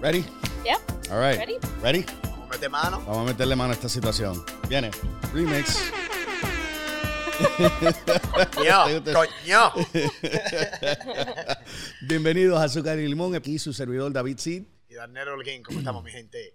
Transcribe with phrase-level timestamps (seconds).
[0.00, 0.24] Ready?
[0.64, 0.76] Yeah.
[1.10, 1.38] All right.
[1.38, 1.58] Ready?
[1.82, 2.04] Ready?
[2.22, 3.00] Vamos a meter mano.
[3.06, 4.44] Vamos a meterle mano a esta situación.
[4.68, 4.90] Viene.
[5.32, 5.90] Remix.
[8.54, 9.72] Coño, coño.
[12.08, 13.34] Bienvenidos a Azúcar y Limón.
[13.34, 14.64] Aquí su servidor David Sid.
[14.88, 16.54] Y Darnero Holguín, ¿cómo estamos, mi gente?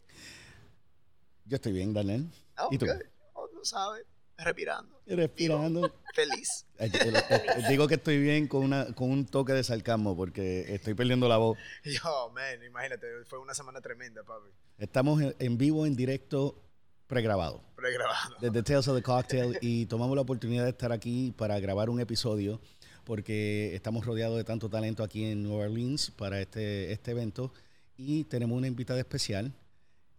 [1.45, 2.27] Yo estoy bien, Daniel.
[2.55, 2.85] Ah, ¿Y tú?
[3.33, 4.05] Oh, no sabes.
[4.43, 5.01] Respirando.
[5.05, 5.93] Respirando.
[6.13, 6.65] Feliz.
[6.79, 10.73] Eh, eh, eh, Digo que estoy bien con, una, con un toque de sarcasmo porque
[10.73, 11.57] estoy perdiendo la voz.
[11.83, 14.49] Yo, man, imagínate, fue una semana tremenda, papi.
[14.77, 16.61] Estamos en- en vivo, en directo,
[17.07, 17.61] pregrabado.
[17.75, 18.35] Pregrabado.
[18.41, 21.99] desde Tales of the Cocktail y tomamos la oportunidad de estar aquí para grabar un
[21.99, 22.61] episodio
[23.03, 27.51] porque estamos rodeados de tanto talento aquí en New Orleans para este, este evento
[27.97, 29.51] y tenemos una invitada especial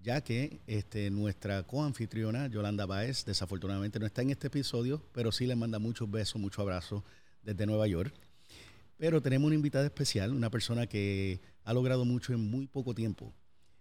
[0.02, 5.46] ya que este, nuestra coanfitriona Yolanda Baez desafortunadamente no está en este episodio, pero sí
[5.46, 7.02] le manda muchos besos, muchos abrazos
[7.42, 8.14] desde Nueva York.
[8.98, 13.32] Pero tenemos una invitada especial, una persona que ha logrado mucho en muy poco tiempo.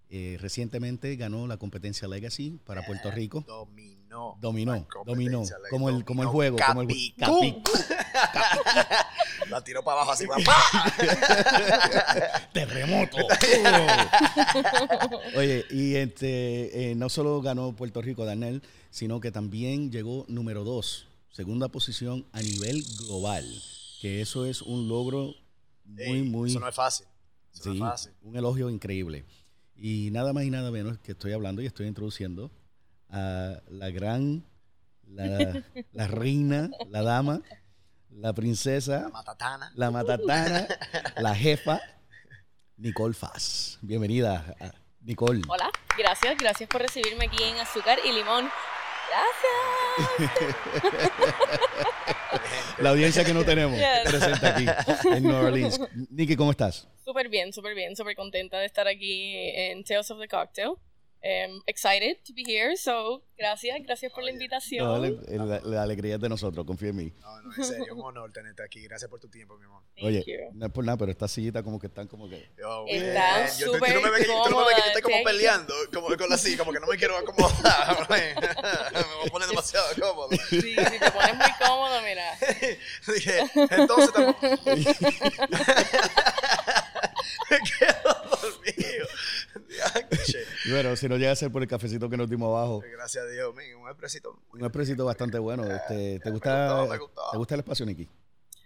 [0.10, 3.46] Eh, recientemente ganó la competencia Legacy para Puerto Rico.
[3.48, 4.38] Dominó.
[4.42, 5.44] Dominó, dominó.
[5.70, 6.58] Como el, como el juego.
[6.68, 6.90] Como el.
[9.52, 10.26] La tiró para abajo así.
[10.28, 10.38] ¡pa!
[12.54, 13.18] Terremoto.
[15.38, 20.64] Oye, y este, eh, no solo ganó Puerto Rico Daniel, sino que también llegó número
[20.64, 23.46] dos, segunda posición a nivel global.
[24.02, 25.34] Que eso es un logro
[25.86, 26.50] muy, Ey, muy.
[26.50, 27.06] Eso no es fácil.
[27.54, 28.12] Eso no Sí, es fácil.
[28.24, 29.26] un elogio increíble.
[29.76, 32.52] Y nada más y nada menos que estoy hablando y estoy introduciendo
[33.10, 34.44] a la gran,
[35.08, 37.42] la, la reina, la dama,
[38.12, 39.72] la princesa, La matatana.
[39.76, 40.68] la matatana,
[41.18, 41.80] la jefa,
[42.78, 43.78] Nicole Faz.
[43.82, 45.42] Bienvenida, a- Nicole.
[45.48, 48.50] Hola, gracias, gracias por recibirme aquí en Azúcar y Limón.
[50.20, 50.32] Gracias.
[52.80, 54.10] La audiencia que no tenemos Yes.
[54.10, 54.66] presente aquí
[55.12, 55.80] en New Orleans.
[56.10, 56.88] Nicky, ¿cómo estás?
[57.04, 60.74] Súper bien, súper bien, súper contenta de estar aquí en Tales of the Cocktail.
[61.24, 64.84] Um, excited to be here, so gracias, gracias por la invitación.
[64.88, 67.14] No, la, la- la alegría es de nosotros, confía en mí.
[67.20, 68.82] No, no, en serio, un honor tenerte aquí.
[68.82, 69.84] Gracias por tu tiempo, mi amor.
[69.96, 70.50] Thank Oye, you.
[70.54, 72.50] no es por nada, pero estas sillitas como que están como que...
[72.58, 74.76] Yo, Está man, yo- tú- tú, súper no me ves que, tú no me ves
[74.76, 78.10] que yo estoy como peleando, como con así, como que no me quiero acomodar.
[78.10, 80.30] me voy a poner demasiado cómodo.
[80.50, 82.36] Sí, si te pones muy cómodo, mira.
[83.14, 84.36] Dije, entonces estamos.
[87.50, 89.08] me quedo dormido.
[90.70, 93.28] Bueno, si no llega a ser por el cafecito que nos dimos abajo, Gracias a
[93.28, 94.40] Dios, men, un expresito.
[94.54, 95.64] un expresito bastante bueno.
[95.64, 97.22] Este, ¿te, gusta, gustó, me gustó.
[97.32, 98.08] ¿Te gusta el espacio, Nicky?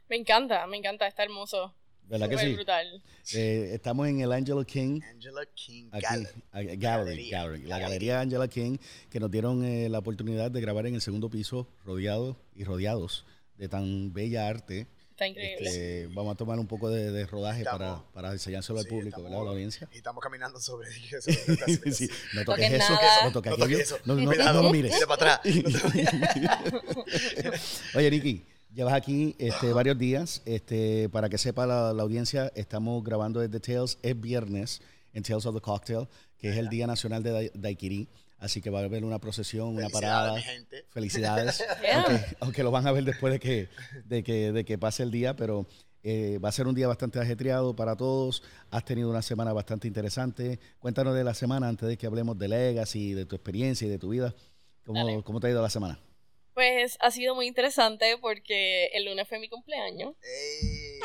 [0.10, 1.74] Me encanta, me encanta, está hermoso.
[2.08, 2.54] ¿Verdad que sí?
[2.54, 3.02] brutal.
[3.34, 6.78] Eh, estamos en el Angela King Angela King aquí, Gallery.
[6.78, 7.38] gallery, Galería.
[7.44, 8.78] gallery, la galería Angela King,
[9.10, 13.26] que nos dieron eh, la oportunidad de grabar en el segundo piso, rodeados y rodeados
[13.58, 14.86] de tan bella arte.
[15.16, 15.70] Está increíble.
[15.70, 19.08] Este, vamos a tomar un poco de, de rodaje Estamos- para, para enseñárselo al público,
[19.22, 19.42] estamos- ¿verdad?
[19.42, 19.88] A la audiencia.
[19.94, 20.90] Y estamos caminando sobre
[21.22, 22.94] sobre- Sí, no toques eso,
[23.24, 23.98] no toques No eso.
[24.04, 24.54] no, no- Cuidado.
[24.58, 24.94] no lo mires.
[24.94, 25.40] Mira para atrás.
[27.96, 30.42] Oye, Nicky, llevas aquí este, varios días.
[30.46, 33.98] Este, para que sepa la, la audiencia, estamos grabando desde Tales.
[34.02, 34.82] Es viernes
[35.14, 38.08] en Tales of the Cocktail, que es el Día Nacional de Da- Daiquiri.
[38.38, 40.36] Así que va a haber una procesión, una Felicidades, parada.
[40.36, 40.86] mi gente.
[40.90, 41.64] Felicidades.
[41.82, 42.02] Yeah.
[42.08, 43.70] aunque, aunque lo van a ver después de que,
[44.06, 45.66] de que, de que pase el día, pero
[46.04, 48.44] eh, va a ser un día bastante ajetreado para todos.
[48.72, 50.60] Has tenido una semana bastante interesante.
[50.80, 53.98] Cuéntanos de la semana antes de que hablemos de Legacy, de tu experiencia y de
[53.98, 54.34] tu vida.
[54.86, 55.24] ¿Cómo, Dale.
[55.24, 56.00] cómo te ha ido la semana?
[56.54, 60.14] Pues ha sido muy interesante porque el lunes fue mi cumpleaños.
[60.22, 61.00] Ey.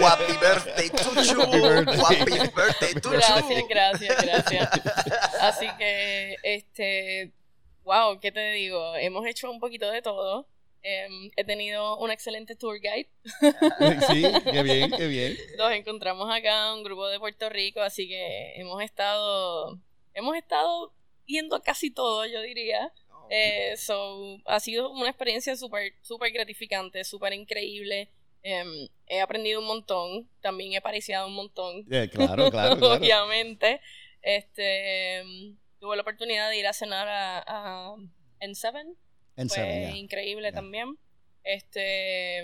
[0.00, 1.60] Happy birthday to you.
[1.60, 1.96] birthday.
[1.98, 3.66] Happy birthday to Gracias, you.
[3.68, 4.70] gracias, gracias.
[4.74, 5.13] Este,
[7.84, 8.96] wow, ¿qué te digo?
[8.96, 10.48] Hemos hecho un poquito de todo.
[10.82, 13.08] Em, he tenido un excelente tour guide.
[14.08, 14.22] sí,
[14.52, 15.36] qué bien, qué bien.
[15.56, 19.78] Nos encontramos acá, un grupo de Puerto Rico, así que hemos estado,
[20.12, 20.92] hemos estado
[21.24, 22.92] yendo a casi todo, yo diría.
[23.30, 28.10] Eh, so, ha sido una experiencia súper súper gratificante, súper increíble.
[28.42, 32.92] Em, he aprendido un montón, también he pariciado un montón, Eh, claro, claro, claro.
[32.96, 33.80] obviamente.
[34.20, 37.96] Este, em, tuve la oportunidad de ir a cenar a, a
[38.40, 38.96] N7,
[39.36, 39.96] En fue yeah.
[39.96, 40.54] increíble Yeah.
[40.54, 40.98] también.
[41.42, 42.42] Este,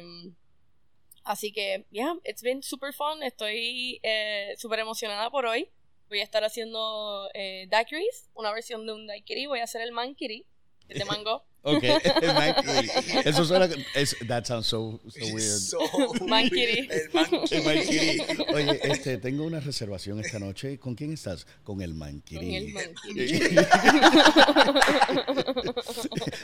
[1.24, 3.22] así que, yeah, it's been super fun.
[3.22, 5.70] Estoy eh, súper emocionada por hoy.
[6.10, 9.46] Voy a estar haciendo eh, daiquiris, una versión de un daiquiri.
[9.46, 10.44] Voy a hacer el mankiri,
[10.88, 11.46] de mango.
[11.62, 11.82] Ok,
[12.34, 12.90] Manquiri.
[13.24, 13.68] Eso suena.
[13.94, 15.58] Es, that sounds so, so weird.
[15.60, 15.78] So
[16.26, 16.88] Manquiri.
[16.88, 16.90] weird.
[16.90, 17.56] El manquiri.
[17.56, 18.44] El Manquiri.
[18.54, 20.78] Oye, este, tengo una reservación esta noche.
[20.78, 21.46] ¿Con quién estás?
[21.62, 22.46] Con el Manquiri.
[22.46, 23.56] Con el Manquiri.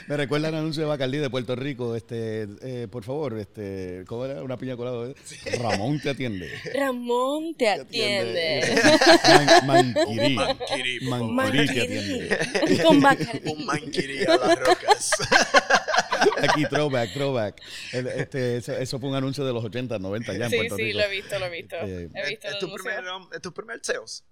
[0.07, 1.95] Me recuerda el anuncio de Bacardí de Puerto Rico.
[1.95, 4.43] Este, eh, por favor, este, ¿cómo era?
[4.43, 5.09] Una piña colada.
[5.09, 5.15] eh?
[5.59, 6.49] Ramón te atiende.
[6.73, 8.79] Ramón te atiende.
[9.65, 10.35] Man- Manquiri.
[10.35, 10.99] Manquiri.
[11.05, 12.37] Manquiri te atiende.
[12.83, 12.97] Con.
[13.57, 15.06] Un manquiri a las rocas.
[16.49, 17.61] Aquí, throwback, throwback.
[17.93, 20.75] El- Este, eso, eso fue un anuncio de los 80, 90 ya en Sí, Puerto
[20.75, 20.97] sí, Rico.
[20.99, 21.75] lo he visto, lo he visto.
[21.77, 24.23] Eh, He visto ¿Es tu primer, um, ¿Es tu primer sales?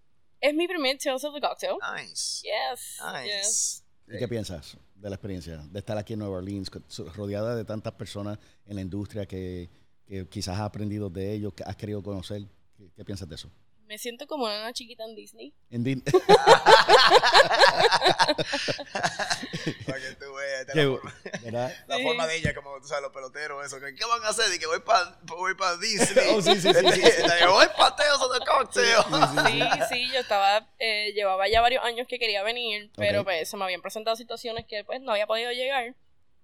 [0.41, 1.75] Es mi primer Tales of the Cocktail.
[1.95, 2.43] Nice.
[2.43, 2.99] Yes.
[3.25, 3.83] yes.
[4.07, 4.15] Nice.
[4.15, 6.69] ¿Y qué piensas de la experiencia de estar aquí en Nueva Orleans,
[7.15, 9.69] rodeada de tantas personas en la industria que,
[10.05, 12.43] que quizás has aprendido de ellos, que has querido conocer?
[12.77, 13.51] ¿Qué, qué piensas de eso?
[13.87, 15.53] Me siento como una chiquita en Disney.
[15.69, 16.03] En Din-
[19.85, 20.65] Para que tú veas.
[20.65, 21.73] Qué- La, forma, ¿verdad?
[21.87, 22.03] la Sí.
[22.03, 23.79] forma de ella, como tú sabes, los peloteros, eso.
[23.79, 24.45] que, ¿Qué van a hacer?
[24.53, 26.25] Y que voy para voy pa Disney.
[26.35, 27.23] Oh, sí, sí, sí, sí, sí.
[27.41, 29.03] Yo voy the Cocktail.
[29.45, 33.55] Sí, sí, yo estaba, eh, llevaba ya varios años que quería venir, pero pues se
[33.57, 35.95] me habían presentado situaciones que pues no había podido llegar.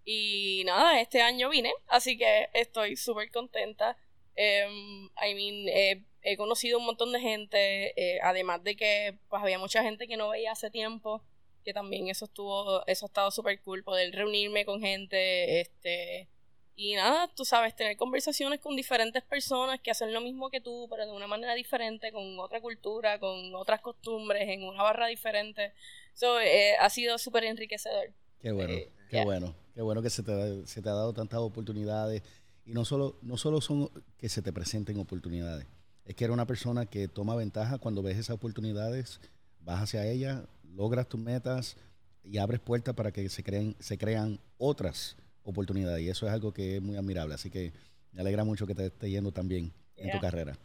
[0.05, 3.97] Y nada, este año vine, así que estoy súper contenta.
[4.35, 9.41] Em, I mean, eh, he conocido un montón de gente, eh, además de que pues
[9.41, 11.21] había mucha gente que no veía hace tiempo,
[11.63, 16.27] que también eso estuvo, eso ha estado súper cool, poder reunirme con gente, este,
[16.75, 20.87] y nada, tú sabes, tener conversaciones con diferentes personas que hacen lo mismo que tú,
[20.89, 25.73] pero de una manera diferente, con otra cultura, con otras costumbres, en una barra diferente.
[26.13, 28.11] So, eh, ha sido súper enriquecedor.
[28.39, 29.25] Qué bueno, Eh, qué yeah.
[29.25, 32.23] bueno, qué bueno que se te, se te ha dado tantas oportunidades.
[32.65, 35.67] Y no solo, no solo son que se te presenten oportunidades,
[36.11, 39.21] es que eres una persona que toma ventaja cuando ves esas oportunidades,
[39.61, 40.41] vas hacia ellas,
[40.75, 41.77] logras tus metas
[42.23, 46.03] y abres puertas para que se creen, se crean otras oportunidades.
[46.03, 47.33] Y eso es algo que es muy admirable.
[47.33, 47.71] Así que
[48.11, 50.57] me alegra mucho que te esté yendo tan bien en tu carrera.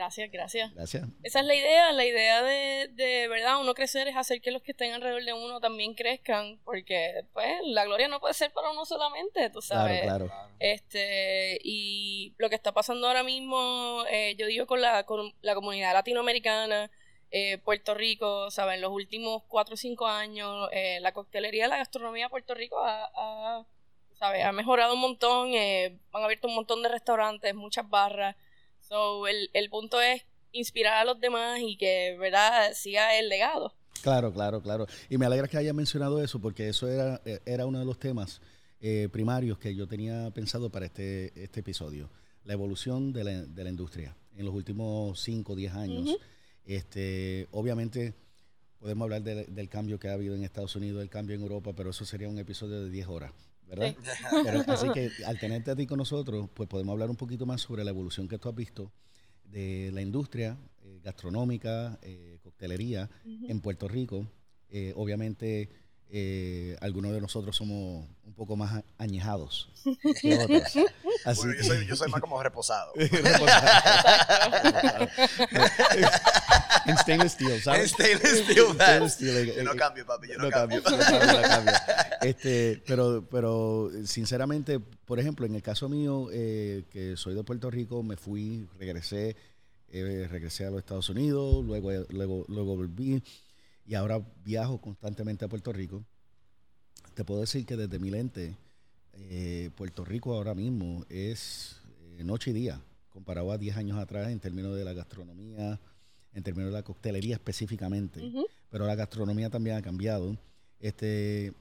[0.00, 0.74] Gracias, gracias.
[0.74, 1.06] Gracias.
[1.22, 4.62] Esa es la idea, la idea de, de verdad uno crecer es hacer que los
[4.62, 8.70] que estén alrededor de uno también crezcan, porque pues la gloria no puede ser para
[8.70, 10.00] uno solamente, tú sabes.
[10.00, 10.50] Claro, claro.
[10.58, 15.54] Este, y lo que está pasando ahora mismo, eh, yo digo con la, con la
[15.54, 16.90] comunidad latinoamericana,
[17.30, 18.76] eh, Puerto Rico, ¿sabes?
[18.76, 22.78] En los últimos cuatro o cinco años, eh, la coctelería, la gastronomía de Puerto Rico
[22.82, 23.66] ha, ha,
[24.18, 24.46] ¿sabes?
[24.46, 28.34] ha mejorado un montón, eh, han abierto un montón de restaurantes, muchas barras.
[28.90, 30.22] So, el, el punto es
[30.52, 33.72] inspirar a los demás y que, ¿verdad?, siga el legado.
[34.02, 34.86] Claro, claro, claro.
[35.08, 37.98] Y me alegra que haya mencionado eso porque eso era, eh, era uno de los
[38.00, 38.40] temas
[38.80, 42.10] eh, primarios que yo tenía pensado para este, este episodio.
[42.44, 46.16] La evolución de la, de la industria en los últimos 5 o 10 años.
[46.64, 48.14] Este, obviamente
[48.80, 51.72] podemos hablar de- del cambio que ha habido en Estados Unidos, el cambio en Europa,
[51.76, 53.32] pero eso sería un episodio de 10 horas,
[53.70, 53.94] ¿verdad?
[54.44, 57.60] Pero, así que al tenerte a ti con nosotros, pues podemos hablar un poquito más
[57.60, 58.92] sobre la evolución que tú has visto
[59.44, 64.26] de la industria eh, gastronómica, eh, coctelería en Puerto Rico.
[64.68, 65.70] Eh, obviamente,
[66.12, 69.68] eh, algunos de nosotros somos un poco más añejados
[70.20, 70.62] que otros.
[71.24, 72.92] Así Bueno, yo, soy, yo soy más como reposado.
[76.86, 77.82] en stainless steel, ¿sabes?
[77.82, 80.82] En stainless steel, En stainless steel, Yo no cambio, papi, yo no, no cambio.
[80.82, 81.74] cambio, no cambio, no cambio.
[82.22, 87.70] Este, pero, pero sinceramente, por ejemplo, en el caso mío, eh, que soy de Puerto
[87.70, 89.36] Rico, me fui, regresé,
[89.88, 93.22] eh, regresé a los Estados Unidos, luego, luego, luego volví
[93.86, 96.04] y ahora viajo constantemente a Puerto Rico.
[97.14, 98.56] Te puedo decir que desde mi lente,
[99.14, 101.80] eh, Puerto Rico ahora mismo es
[102.18, 102.80] eh, noche y día,
[103.10, 105.80] comparado a 10 años atrás en términos de la gastronomía,
[106.32, 108.20] en términos de la coctelería específicamente
[108.70, 110.36] pero la gastronomía también ha cambiado.
[110.78, 111.52] Este,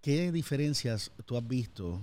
[0.00, 2.00] ¿Qué diferencias tú has visto?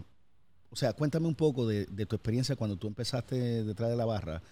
[0.70, 4.06] O sea, cuéntame un poco de, de tu experiencia cuando tú empezaste detrás de la
[4.06, 4.44] barra.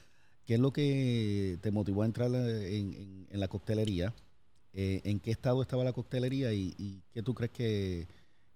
[0.46, 4.14] ¿Qué es lo que te motivó a entrar en, en- en la coctelería?
[4.76, 8.08] Eh, ¿En qué estado estaba la coctelería y, y qué tú crees que,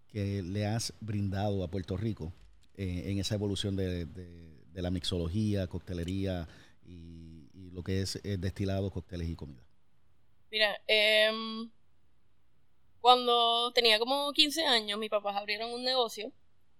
[0.08, 2.34] que le has brindado a Puerto Rico
[2.76, 6.48] eh, en esa evolución de, de- de la mixología, coctelería
[6.86, 9.64] y, lo que es eh, destilado, cócteles y comida?
[10.52, 11.70] Mira, em,
[13.02, 16.32] cuando tenía como 15 años, mis papás abrieron un negocio.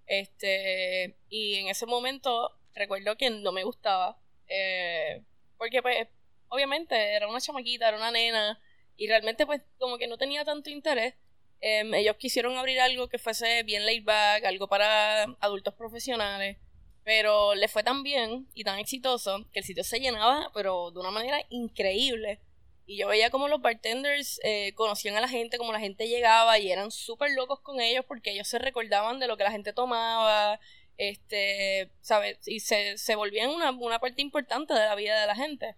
[0.08, 4.20] Este, y en ese momento recuerdo que no me gustaba.
[4.48, 5.24] eh,
[5.58, 6.08] porque pues,
[6.50, 8.60] obviamente era una chamaquita, era una nena.
[9.00, 11.16] Y realmente pues como que no tenía tanto interés.
[11.62, 16.58] Em, ellos quisieron abrir algo que fuese bien laid back, algo para adultos profesionales.
[17.06, 21.00] Pero le fue tan bien y tan exitoso que el sitio se llenaba, pero de
[21.00, 22.42] una manera increíble.
[22.86, 26.60] Y yo veía como los bartenders eh, conocían a la gente, como la gente llegaba
[26.60, 29.72] y eran súper locos con ellos porque ellos se recordaban de lo que la gente
[29.72, 30.60] tomaba,
[30.98, 32.38] este, ¿sabes?
[32.48, 35.76] Y se, se volvían una, una parte importante de la vida de la gente.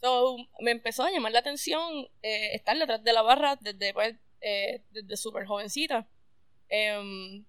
[0.00, 4.16] So, me empezó a llamar la atención eh, estar detrás de la barra desde, pues,
[4.40, 6.08] eh, desde súper jovencita.
[6.68, 7.44] Em,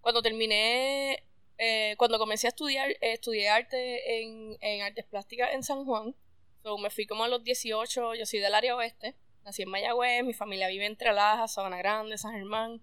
[0.00, 1.24] cuando terminé,
[1.58, 6.14] eh, cuando comencé a estudiar, estudié arte en, en artes plásticas en San Juan.
[6.62, 10.24] So, me fui como a los 18, yo soy del área oeste, nací en Mayagüez,
[10.24, 12.80] mi familia vive entre Lajas, Sabana Grande, San Germán.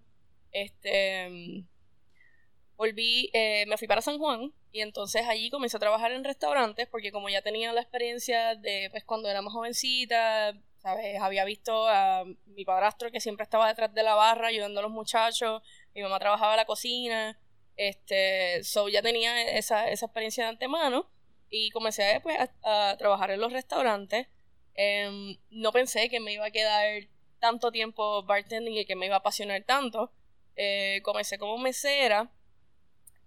[0.52, 1.64] Este,
[2.82, 6.88] volví, eh, me fui para San Juan y entonces allí comencé a trabajar en restaurantes
[6.88, 11.20] porque como ya tenía la experiencia de pues cuando era más jovencita, ¿sabes?
[11.20, 14.90] Había visto a mi padrastro que siempre estaba detrás de la barra ayudando a los
[14.90, 15.62] muchachos,
[15.94, 17.38] mi mamá trabajaba en la cocina,
[17.76, 21.08] este, so ya tenía esa, esa experiencia de antemano
[21.50, 24.26] y comencé pues, a, trabajar en los restaurantes.
[24.74, 27.04] Em, no pensé que me iba a quedar
[27.38, 30.10] tanto tiempo bartending y que me iba a apasionar tanto.
[30.56, 32.30] Eh, comencé como mesera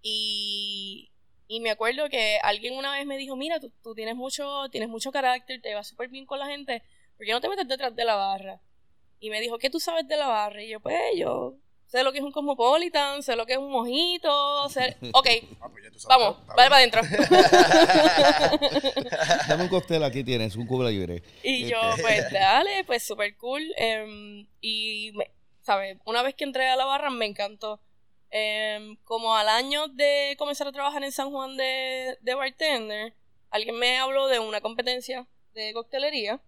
[0.08, 1.10] y,
[1.48, 4.88] y, me acuerdo que alguien una vez me dijo, mira, tú, tú tienes, mucho, tienes
[4.88, 6.82] mucho carácter, te va súper bien con la gente,
[7.16, 8.60] ¿por qué no te metes detrás de la barra?
[9.18, 10.62] Y me dijo, ¿qué tú sabes de la barra?
[10.62, 13.70] Y yo, pues yo sé lo que es un cosmopolitan, sé lo que es un
[13.70, 14.96] mojito, sé...
[15.12, 15.28] Ok,
[15.60, 17.00] ah, pues vamos, vale para adentro.
[19.48, 21.22] Dame un cóctel, aquí tienes, un cubo libre.
[21.42, 22.02] Y yo, este.
[22.02, 23.62] pues dale, pues súper cool.
[23.76, 25.12] Em, y,
[25.62, 25.98] ¿sabes?
[26.04, 27.80] Una vez que entré a la barra me encantó.
[28.30, 33.14] Em, como al año de comenzar a trabajar en San Juan de, de bartender,
[33.50, 36.40] alguien me habló de una competencia de coctelería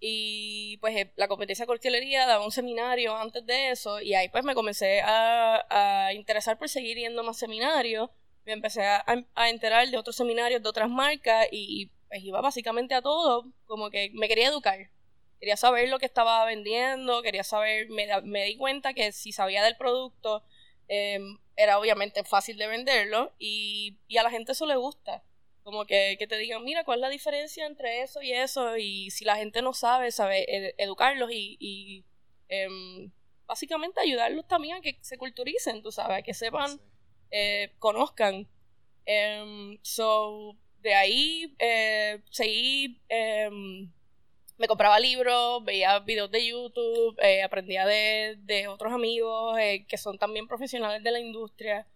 [0.00, 4.28] y pues eh, la competencia de coctelería daba un seminario antes de eso y ahí
[4.30, 8.10] pues me comencé a, a interesar por seguir yendo más seminarios.
[8.46, 12.94] Me empecé a, a, enterar de otros seminarios de otras marcas y pues iba básicamente
[12.94, 14.90] a todo, como que me quería educar.
[15.38, 19.62] Quería saber lo que estaba vendiendo, quería saber, me, me di cuenta que si sabía
[19.62, 20.42] del producto
[20.90, 25.22] em, era obviamente fácil de venderlo y, y a la gente eso le gusta.
[25.62, 28.76] Como que, que, te digan, mira, ¿cuál es la diferencia entre eso y eso?
[28.76, 32.04] Y si la gente no sabe, sabe educarlos y, y
[32.48, 33.12] em,
[33.46, 36.80] básicamente ayudarlos también a que se culturicen, tú sabes, a que sepan,
[37.30, 38.48] eh, conozcan.
[39.06, 43.92] Um, so, de ahí eh, seguí, em,
[44.60, 49.56] me compraba libros, veía videos de YouTube, eh, aprendía de, de, otros amigos
[49.88, 51.86] que son también profesionales de la industria.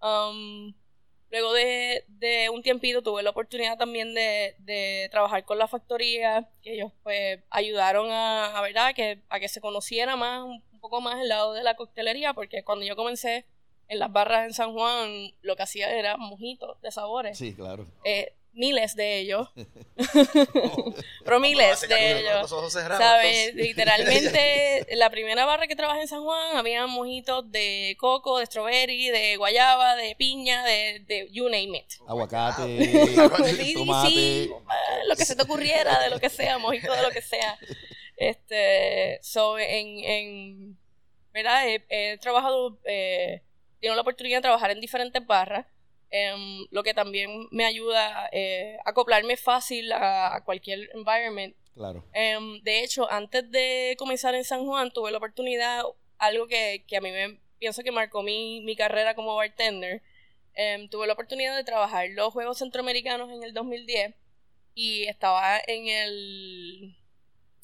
[0.00, 0.72] Um,
[1.30, 6.48] Luego de, de, un tiempito tuve la oportunidad también de, de, trabajar con la factoría,
[6.60, 8.94] que ellos pues ayudaron a, a, ¿verdad?
[8.94, 12.64] Que, a que se conociera más, un poco más el lado de la coctelería, porque
[12.64, 13.46] cuando yo comencé
[13.86, 17.38] en las barras en San Juan, lo que hacía era mojitos de sabores.
[17.38, 17.86] Sí, claro.
[18.04, 19.48] Eh, miles de ellos.
[21.24, 22.50] Pero miles de ellos.
[22.70, 23.54] ¿Sabes?
[23.54, 29.08] Literalmente, la primera barra que trabajé en San Juan, había mojitos de coco, de strawberry,
[29.08, 31.92] de guayaba, de piña, de, de you name it.
[32.06, 32.78] Aguacate,
[33.74, 34.50] tomate.
[35.06, 37.58] lo que se te ocurriera, de lo que sea, mojito de lo que sea.
[38.16, 40.80] Este, so, en, en
[41.32, 41.62] ¿verdad?
[41.88, 43.42] He, trabajado, eh,
[43.80, 45.66] tengo la oportunidad de trabajar en diferentes barras.
[46.12, 51.54] Em, lo que también me ayuda eh, a acoplarme fácil a, cualquier environment.
[51.74, 52.04] Claro.
[52.12, 55.84] Em, de hecho, antes de comenzar en San Juan, tuve la oportunidad,
[56.18, 60.02] algo que, que a mí me pienso que marcó mi, mi carrera como bartender.
[60.54, 64.14] Em, tuve la oportunidad de trabajar los Juegos Centroamericanos en el 2010
[64.74, 66.96] y estaba en el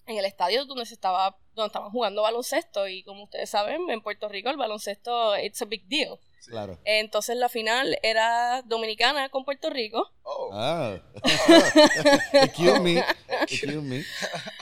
[0.07, 4.01] en el estadio donde se estaba donde estaban jugando baloncesto y como ustedes saben en
[4.01, 6.79] Puerto Rico el baloncesto it's a big deal Claro.
[6.85, 10.13] Entonces la final era dominicana con Puerto Rico.
[10.23, 10.51] Oh.
[10.53, 11.01] Ah.
[12.33, 13.05] excuse me.
[13.43, 14.05] Excuse me.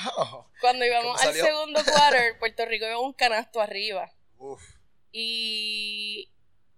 [0.60, 4.10] Cuando íbamos al segundo quarter, Puerto Rico iba un canasto arriba.
[4.38, 4.62] Uf.
[5.12, 6.30] Y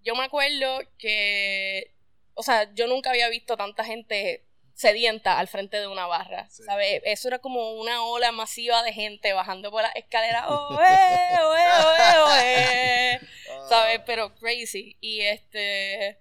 [0.03, 1.93] yo me acuerdo que,
[2.33, 4.46] o sea, yo nunca había visto tanta gente
[4.77, 7.01] sedienta al frente de una barra, ¿sabes?
[7.03, 12.19] Eso era como una ola masiva de gente bajando por la escalera, ¡oe, oe, oe,
[12.19, 13.19] oe!
[13.67, 14.01] ¿Sabes?
[14.05, 14.95] Pero crazy.
[15.01, 16.19] Y este,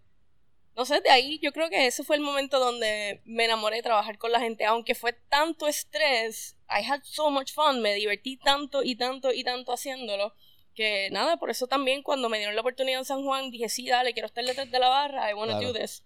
[0.74, 3.82] no sé, de ahí yo creo que ese fue el momento donde me enamoré de
[3.82, 8.38] trabajar con la gente, aunque fue tanto estrés, I had so much fun, me divertí
[8.38, 10.32] tanto y tanto y tanto haciéndolo,
[10.74, 13.86] que nada, por eso también cuando me dieron la oportunidad en San Juan, dije, sí,
[13.86, 16.02] dale, quiero estar detrás de la barra, I wanna do this.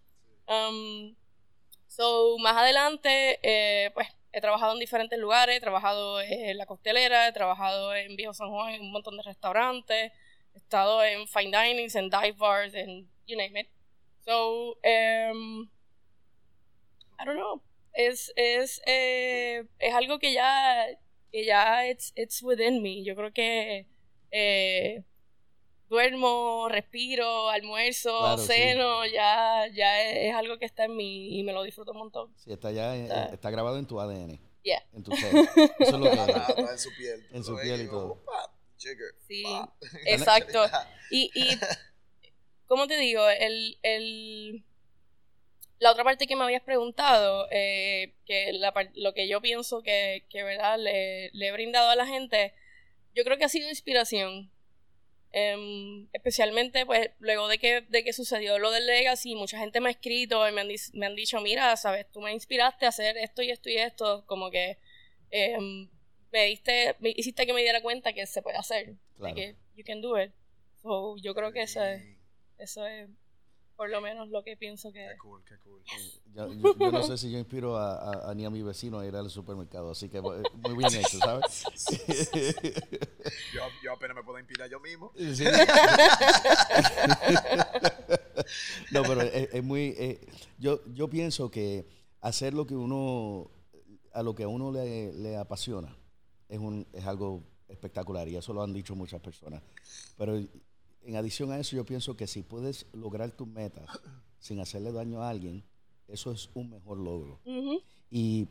[0.48, 1.14] Um,
[2.00, 7.28] So, más adelante, eh, pues he trabajado en diferentes lugares, he trabajado en la costelera,
[7.28, 10.10] he trabajado en Viejo San Juan, en un montón de restaurantes,
[10.54, 13.68] he estado en fine dinings, en dive bars, en you name it.
[14.24, 15.68] So, um,
[17.18, 17.60] I don't know.
[17.92, 20.86] es, es, eh, es algo que ya,
[21.30, 23.04] que ya it's, it's within me.
[23.04, 23.86] Yo creo que
[24.30, 25.04] eh,
[25.90, 28.46] duermo, respiro, almuerzo, Claro, sí.
[28.46, 31.98] ceno, ya, ya es, es algo que está en mí y me lo disfruto un
[31.98, 32.32] montón.
[32.38, 34.82] Sí, está ya, en- Está- está grabado en tu ADN, Yeah.
[34.94, 35.34] en tu ser.
[35.34, 37.26] Eso es lo que Está, en su piel.
[37.32, 38.12] En su piel y todo.
[38.12, 39.74] "Opa, jigger, Sí, pa".
[40.06, 40.62] exacto.
[41.10, 41.58] Y, y
[42.66, 43.28] ¿cómo te digo?
[43.28, 44.64] El, el,
[45.80, 50.24] la otra parte que me habías preguntado, eh, que la, lo que yo pienso que,
[50.30, 50.78] que ¿verdad?
[50.78, 52.54] Le, le he brindado a la gente,
[53.14, 54.52] yo creo que ha sido inspiración.
[55.32, 59.88] Em, especialmente pues luego de que, de que sucedió lo del Legacy, mucha gente me
[59.88, 63.16] ha escrito y me han, me han dicho, mira, sabes, tú me inspiraste a hacer
[63.16, 64.78] esto y esto y esto, como que
[65.30, 65.88] em,
[66.32, 69.34] me diste, me hiciste que me diera cuenta que se puede hacer, Claro.
[69.34, 70.32] de que you can do it.
[70.82, 72.02] So, yo creo que eso es,
[72.58, 73.08] eso es
[73.80, 74.98] por lo menos lo que pienso que...
[74.98, 75.80] Qué cool, qué cool.
[76.34, 78.98] Yo, yo- yo no sé si yo inspiro a, a- a ni a mi vecino
[78.98, 81.64] a ir al supermercado, así que eh, muy bien hecho, ¿sabes?
[83.54, 85.10] Yo, yo apenas me puedo inspirar yo mismo.
[85.16, 85.44] Sí.
[88.92, 89.94] no, pero es, es muy...
[89.96, 90.20] eh,
[90.58, 91.86] yo, yo pienso que
[92.20, 93.50] hacer lo que uno...
[94.12, 95.96] A lo que a uno le, le apasiona
[96.50, 99.62] es, un, es algo espectacular y eso lo han dicho muchas personas.
[100.18, 100.38] Pero
[101.02, 103.88] en adición a eso, yo pienso que si puedes lograr tus metas
[104.38, 105.62] sin hacerle daño a alguien,
[106.08, 107.40] eso es un mejor logro.
[108.10, 108.48] Y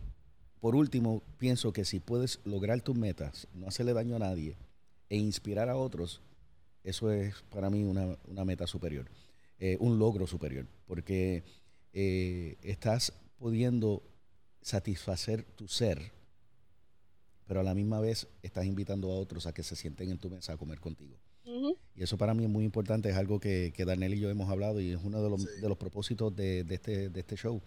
[0.59, 4.55] por último, pienso que si puedes lograr tus metas, no hacerle daño a nadie
[5.09, 6.21] e inspirar a otros,
[6.83, 9.09] eso es para mí una, una meta superior,
[9.59, 11.43] eh, un logro superior, porque
[11.93, 14.03] eh, estás pudiendo
[14.61, 16.11] satisfacer tu ser,
[17.47, 20.29] pero a la misma vez estás invitando a otros a que se sienten en tu
[20.29, 21.17] mesa a comer contigo.
[21.99, 24.49] Y eso para mí es muy importante, es algo que, que Daniel y yo hemos
[24.49, 25.49] hablado y es uno de los, Sí.
[25.61, 27.61] de los propósitos de, de este, de este show,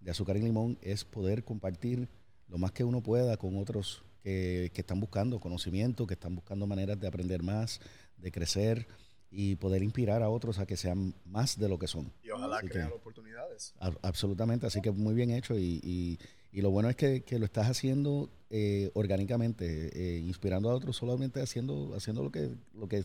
[0.00, 2.08] de Azúcar y Limón, es poder compartir
[2.48, 6.66] lo más que uno pueda con otros que, que están buscando conocimiento, que están buscando
[6.66, 7.78] maneras de aprender más,
[8.16, 8.86] de crecer
[9.30, 12.10] y poder inspirar a otros a que sean más de lo que son.
[12.22, 13.74] Y ojalá Así que- crear oportunidades.
[13.80, 16.18] A- Absolutamente, así que muy bien hecho y, y-
[16.52, 20.96] y lo bueno es que, que lo estás haciendo eh, orgánicamente, eh, inspirando a otros
[20.96, 23.04] solamente haciendo, haciendo lo que, lo que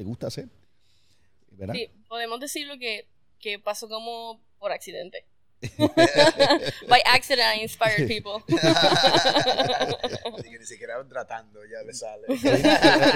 [0.00, 0.48] te gusta hacer.
[1.50, 1.74] ¿Verdad?
[1.74, 3.06] Sí, podemos decirlo que,
[3.38, 5.26] que pasó como por accidente.
[6.88, 8.42] By accident I inspired people.
[10.38, 12.28] Así que ni siquiera tratando ya le sale.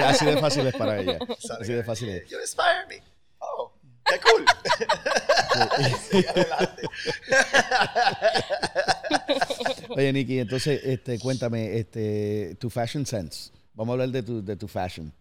[0.05, 1.17] Así de fácil es para ella.
[1.39, 2.29] Sale, Así de fácil es.
[2.29, 3.01] You inspire me.
[3.39, 3.73] Oh,
[4.05, 4.45] qué cool.
[6.11, 6.83] Sí, adelante.
[9.89, 13.51] Oye, Nicky, entonces este, cuéntame este, tu fashion sense.
[13.73, 15.11] Vamos a hablar de tu, de tu fashion.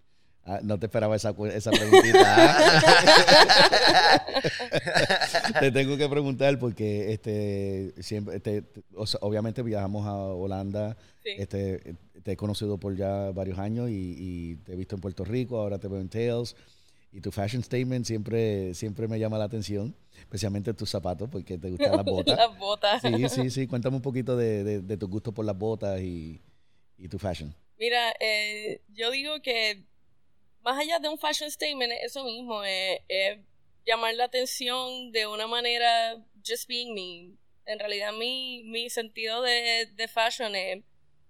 [0.46, 2.20] Ah, no te esperaba esa, esa preguntita.
[2.26, 4.24] ¿ah?
[5.61, 10.96] te tengo que preguntar porque este, siempre, te- te- o sea, obviamente viajamos a Holanda.
[11.22, 11.30] Sí.
[11.38, 15.24] Este, te he conocido por ya varios años y, y te he visto en Puerto
[15.24, 16.54] Rico, ahora te veo en Tails.
[17.12, 21.70] Y tu fashion statement siempre, siempre me llama la atención, especialmente tus zapatos, porque te
[21.70, 22.37] gustan las botas.
[22.48, 23.00] Las botas.
[23.02, 23.66] Sí, sí, sí.
[23.68, 26.40] Cuéntame un poquito de, de, de tu gusto por las botas y,
[26.98, 27.54] y tu fashion.
[27.78, 29.85] Mira, eh, yo digo que
[30.64, 33.38] más allá de un fashion statement, es eso mismo, es es
[33.87, 37.37] llamar la atención de una manera just being me.
[37.66, 40.83] En realidad mi, mi sentido de, de fashion es,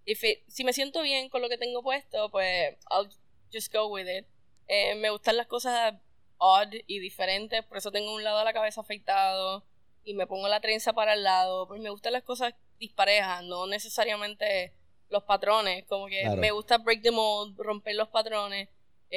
[0.05, 3.09] if it- si me siento bien con lo que tengo puesto, pues I'll
[3.53, 4.27] just go with it.
[4.69, 5.95] Eh, me gustan las cosas
[6.39, 9.65] odd y diferentes, por eso tengo un lado de la cabeza afeitado
[10.05, 13.67] y me pongo la trenza para el lado, pues me gustan las cosas disparejas, no
[13.67, 14.73] necesariamente
[15.11, 16.41] los patrones, como que Claro.
[16.41, 18.69] me gusta break the mold, romper los patrones.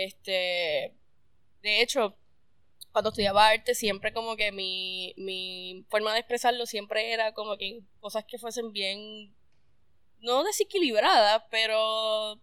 [0.05, 0.93] Este,
[1.61, 2.15] de hecho,
[2.91, 7.81] cuando estudiaba arte siempre como que mi, mi forma de expresarlo siempre era como que
[7.99, 9.33] cosas que fuesen bien,
[10.19, 12.39] no desequilibradas, pero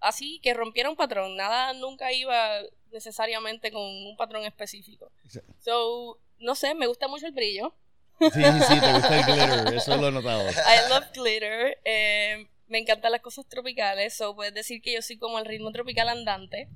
[0.00, 1.36] así que rompiera un patrón.
[1.36, 2.58] Nada nunca iba
[2.92, 5.10] necesariamente con un patrón específico.
[5.28, 7.74] Sí, So, no sé, me gusta mucho el brillo.
[8.20, 10.48] sí, te gusta el glitter, eso lo he notado.
[10.50, 11.78] I love glitter.
[11.84, 14.14] eh, me encantan las cosas tropicales.
[14.14, 16.68] So, puedes decir que yo soy como el ritmo tropical andante.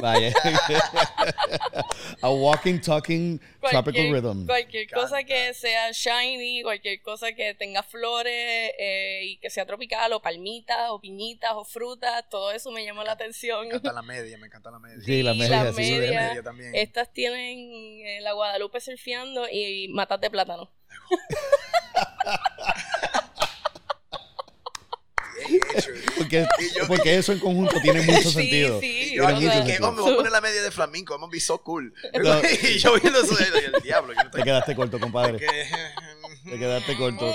[0.00, 0.32] Vaya.
[2.20, 3.40] A walking, talking,
[3.70, 4.46] tropical rhythm.
[4.46, 10.12] Cualquier cosa que sea shiny, cualquier cosa que tenga flores eh, y que sea tropical,
[10.12, 13.62] o palmitas, o piñitas, o frutas, todo eso me llama la atención.
[13.62, 15.04] Me encanta la media, me encanta la media.
[15.04, 15.92] Sí, la media, la sí.
[15.92, 16.74] Media también.
[16.74, 20.70] Estas tienen eh, la Guadalupe surfeando y matas de plátano.
[25.48, 25.90] Bien hecho.
[26.22, 28.80] Porque, Y yo- porque eso en conjunto tiene mucho Sí, sentido.
[28.80, 29.46] sí, yo aquí
[29.80, 31.92] oh, me voy a poner la media de flamenco, I'm gonna be so cool.
[32.22, 32.40] No.
[32.68, 35.38] y yo viendo eso, y el diablo, yo no Te quedaste corto, compadre.
[35.38, 37.32] que- Te quedaste corto.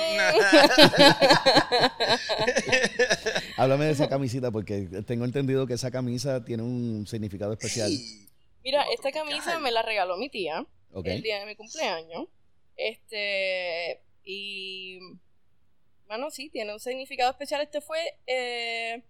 [3.58, 7.90] Háblame de esa camisita porque tengo entendido que esa camisa tiene un significado especial.
[7.90, 8.28] Sí.
[8.64, 10.66] Mira, esta camisa me la regaló mi tía
[11.04, 12.28] el día de mi cumpleaños.
[12.76, 15.00] Este, y.
[16.08, 17.62] Bueno, sí, tiene un significado especial.
[17.62, 18.00] Este fue.
[18.28, 19.04] eh,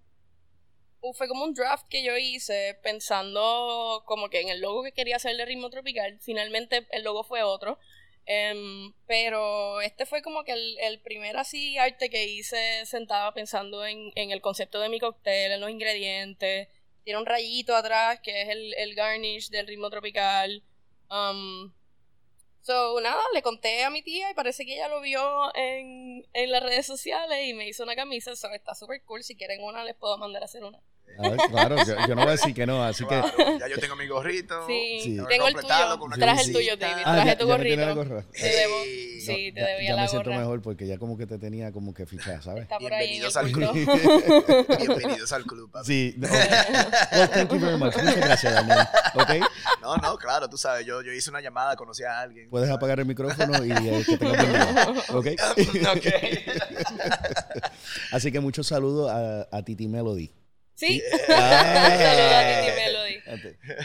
[1.13, 5.15] fue como un draft que yo hice pensando como que en el logo que quería
[5.17, 6.17] hacer de ritmo tropical.
[6.21, 7.79] Finalmente el logo fue otro.
[8.25, 13.85] Em, pero este fue como que el, el primer así arte que hice sentada pensando
[13.85, 16.67] en, en el concepto de mi cóctel, en los ingredientes.
[17.03, 20.61] Tiene un rayito atrás que es el, el garnish del ritmo tropical.
[21.09, 21.71] Um,
[22.67, 26.51] so, nada, le conté a mi tía y parece que ella lo vio en, en
[26.51, 28.35] las redes sociales y me hizo una camisa.
[28.35, 29.23] So, está súper cool.
[29.23, 30.81] Si quieren una, les puedo mandar a hacer una.
[31.19, 33.19] A ver, claro, yo, yo no voy a decir que no, así que.
[33.19, 34.67] Claro, ya yo tengo mi gorrito.
[34.67, 35.17] Sí, Sí.
[35.27, 35.67] tengo el tuyo.
[36.19, 37.01] Traje el tuyo, David.
[37.05, 38.13] Ah, Traje ya- tu ya me tiene la gorrito.
[38.15, 38.25] gorra.
[38.31, 40.39] Te debo, sí, te ya, debía ya la me siento gorra.
[40.41, 42.61] mejor porque ya como que te tenía como que fichada, ¿sabes?
[42.63, 43.73] Está por ahí en el Bienvenidos al futuro.
[44.77, 45.87] Bienvenidos al club, papi.
[45.87, 46.13] Sí.
[46.17, 46.27] no.
[46.29, 47.95] Well, thank you very much.
[47.95, 48.87] Muchas gracias, Daniel.
[49.15, 49.29] ¿Ok?
[49.81, 52.47] No, no, claro, tú sabes, yo, yo hice una llamada, conocí a alguien.
[52.51, 54.93] Puedes apagar el micrófono y eh, que buen día.
[55.09, 55.27] ¿Ok?
[55.95, 56.05] Ok.
[58.11, 60.31] Así que muchos saludos a, a Titi Melody.
[60.77, 61.01] Sí.
[61.29, 61.97] Ah.
[61.97, 63.17] Saludos a Titi Melody.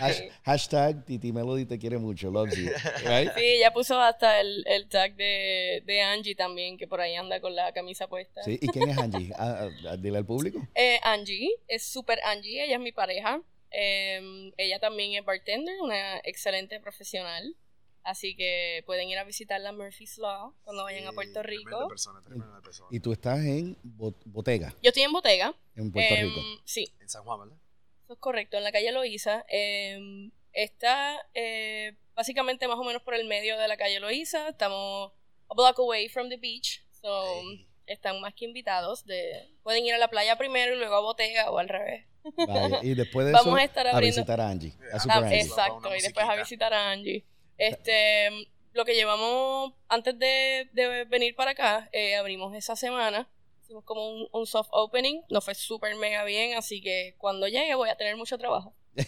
[0.00, 2.30] Hash- hashtag Titi Melody te quiere mucho.
[2.30, 2.70] Loves you.
[3.04, 3.32] Right?
[3.34, 7.40] Sí, ella puso hasta el, el tag de, de Angie también, que por ahí anda
[7.40, 8.42] con la camisa puesta.
[8.44, 9.32] Sí, ¿Y quién es Angie?
[9.38, 10.60] Ah, ah, dile al público.
[10.74, 13.40] Eh, Angie, es super Angie, ella es mi pareja.
[13.70, 17.56] Eh, ella también es bartender, una excelente profesional.
[18.04, 21.88] Así que pueden ir a visitar la Murphy's Law cuando vayan a Puerto Tremenda Rico.
[21.88, 22.88] persona, tremenda persona.
[22.90, 25.54] Y tú estás en Bo- Botega, Yo estoy en Botega.
[25.76, 26.40] en Puerto Em, Rico.
[26.64, 27.56] Sí, En San Juan, ¿verdad?
[28.04, 29.44] eso es correcto, en la calle Loíza.
[29.48, 34.48] Eh, está eh, básicamente más o menos por el medio de la calle Loíza.
[34.48, 35.12] Estamos
[35.48, 36.82] a block away from the beach.
[37.00, 37.68] So, Ey.
[37.86, 39.04] están más que invitados.
[39.06, 42.04] De, pueden ir a la playa primero y luego a Botega o al revés.
[42.36, 44.72] Vaya, Y después de Vamos eso, a estar a abriendo- visitar a Angie.
[44.92, 45.40] A Ah, Super Ah, Angie.
[45.40, 47.24] exacto, y después a visitar a Angie.
[47.68, 48.28] Este,
[48.72, 53.28] lo que llevamos antes de, de venir para acá, eh, abrimos esa semana.
[53.62, 57.74] Hicimos como un, un soft opening, nos fue súper mega bien, así que cuando llegue
[57.74, 58.74] voy a tener mucho trabajo.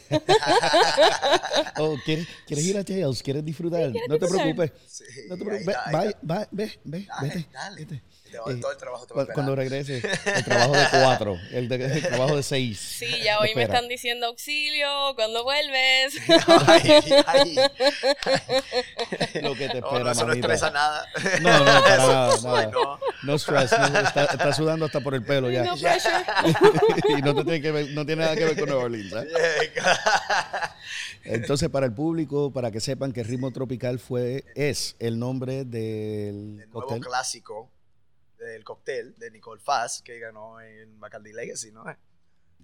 [1.78, 3.22] Oh, ¿quieres, ¿Quieres ir a Tails?
[3.22, 3.88] ¿Quieres disfrutar?
[3.88, 4.54] no te disfrutar?
[4.54, 4.72] preocupes.
[4.86, 5.74] Sí, No te preocupes.
[5.76, 5.90] está.
[6.30, 7.06] va- ve, ve,
[7.52, 8.02] Dale, vete.
[8.34, 11.68] Te va- Eh, todo el trabajo te va Cuando regrese, el trabajo de cuatro, el,
[11.68, 12.80] de- el trabajo de seis.
[12.80, 16.14] Sí, ya hoy me están diciendo auxilio, cuando vuelves?
[16.66, 17.56] Ay, ay.
[19.40, 21.06] Lo que te No, espera, no, eso no estresa nada.
[21.42, 22.66] No, no, para nada, Ay, nada.
[22.72, 22.98] no.
[23.22, 25.62] No stress, no, está, está sudando hasta por el pelo ya.
[25.62, 26.12] No pressure.
[27.18, 29.12] y no, te tiene que ver- no tiene nada que ver con Nueva Orleans.
[29.12, 29.72] ¿eh?
[31.24, 35.80] Entonces, para el público, para que sepan que Ritmo Tropical fue, es el nombre del
[35.80, 37.00] El nuevo cóctel.
[37.00, 37.70] clásico
[38.44, 41.84] del cóctel de Nicole Faz, que ganó en Bacardi Legacy, ¿no?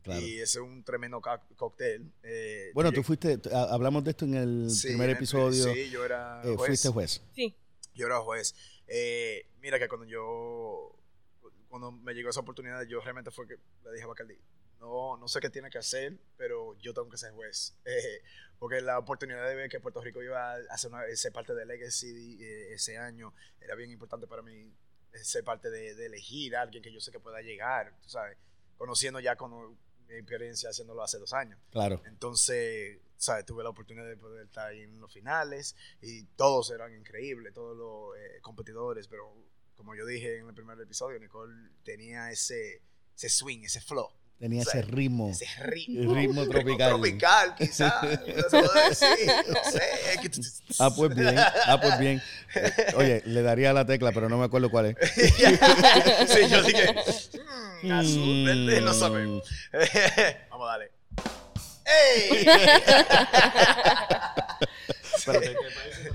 [0.02, 0.20] Claro.
[0.20, 1.20] Y ese es un tremendo
[1.56, 2.10] cóctel.
[2.22, 5.72] eh, Bueno, tú fuiste, hablamos de esto en el Sí, primer en el- episodio.
[5.74, 6.66] Sí, yo era eh, juez.
[6.68, 7.20] fuiste juez.
[7.34, 7.54] Sí,
[7.94, 8.54] Yo era juez.
[8.86, 10.96] Eh, mira que cuando yo,
[11.68, 14.38] cuando me llegó esa oportunidad, yo realmente fue que le dije a Bacardi,
[14.80, 17.76] no, no sé qué tiene que hacer, pero yo tengo que ser juez.
[17.84, 18.22] Eh,
[18.58, 21.64] porque la oportunidad de ver que Puerto Rico iba a hacer una, ser parte de
[21.66, 24.70] Legacy eh, ese año era bien importante para mí
[25.12, 28.36] ser parte de, de elegir a alguien que yo sé que pueda llegar, tú sabes,
[28.76, 31.58] conociendo ya con mi experiencia haciéndolo hace dos años.
[31.70, 32.02] Claro.
[32.06, 33.44] Entonces, ¿sabes?
[33.44, 37.76] Tuve la oportunidad de poder estar ahí en los finales y todos eran increíbles, todos
[37.76, 39.32] los eh, competidores, pero
[39.76, 42.82] como yo dije en el primer episodio, Nicole tenía ese,
[43.14, 44.70] ese swing, ese flow, Tenía Sí.
[44.78, 45.30] ese ritmo.
[45.30, 46.14] ese ritmo.
[46.14, 46.88] ritmo tropical.
[46.88, 47.92] tropical, quizás.
[48.02, 49.06] No sé.
[50.78, 51.36] Ah, pues bien.
[51.38, 52.22] Ah, pues bien.
[52.96, 54.96] Oye, le daría la tecla, pero no me acuerdo cuál es.
[55.14, 56.94] sí, yo dije,
[57.82, 59.44] mm, azul, verde, no sabemos.
[60.50, 60.90] Vamos a darle.
[61.84, 62.46] ¡Ey!
[65.16, 66.10] Espérate, ¿qué parece?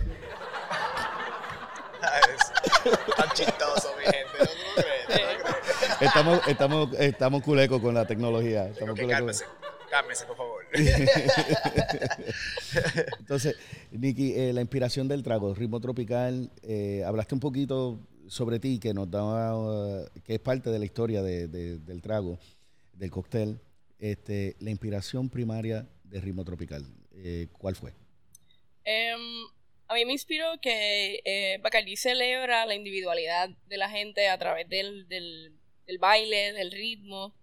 [2.01, 4.38] Ah, es Tan chistoso, mi gente.
[4.39, 5.94] No, no crees, no crees.
[6.05, 8.67] Estamos, estamos, estamos culecos con la tecnología.
[8.69, 9.45] Estamos cálmese.
[9.89, 10.65] Cálmese, por favor.
[13.19, 13.55] Entonces,
[13.91, 18.93] Nicky, eh, la inspiración del trago, ritmo tropical, eh, hablaste un poquito sobre ti, que
[18.93, 22.39] nos daba, eh, que es parte de la historia de- de- del trago,
[22.93, 23.59] del cóctel.
[23.99, 27.93] Este, la inspiración primaria de ritmo tropical, eh, ¿cuál fue?
[28.83, 29.19] Em,
[29.87, 34.67] a mí me inspiró que eh, Bacardi celebra la individualidad de la gente a través
[34.67, 35.53] del, del,
[35.87, 37.33] del baile, del ritmo.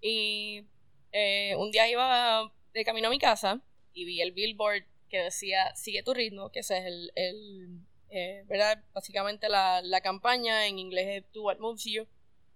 [0.00, 0.64] Y
[1.12, 3.60] eh, un día iba de camino a mi casa
[3.92, 7.80] y vi el billboard que decía Sigue tu ritmo, que ese es el, el,
[8.10, 8.82] eh, ¿verdad?
[8.92, 12.06] Básicamente la, la, campaña en inglés es Do What Moves You.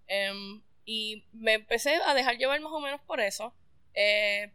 [0.06, 3.54] Em, y me empecé a dejar llevar más o menos por eso.
[3.94, 4.52] Eh,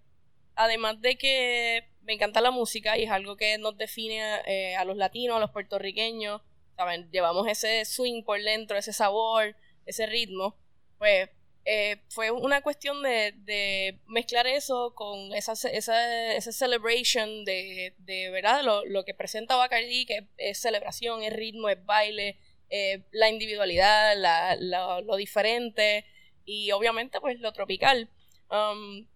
[0.56, 4.86] además de que me encanta la música y es algo que nos define eh, a
[4.86, 6.42] los latinos, a los puertorriqueños,
[6.76, 7.10] ¿saben?
[7.12, 10.56] Llevamos ese swing por dentro, ese sabor, ese ritmo.
[10.98, 11.30] Pues
[11.66, 18.64] eh, fue una cuestión de, mezclar eso con esa, esa, esa celebration de, de ¿verdad?
[18.64, 22.38] Lo, lo, que presenta Bacardi, que es celebración, es ritmo, es baile,
[22.70, 26.06] eh, la individualidad, la, lo diferente
[26.46, 28.10] y obviamente pues lo tropical.
[28.50, 29.08] Um,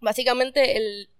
[0.00, 1.10] básicamente el,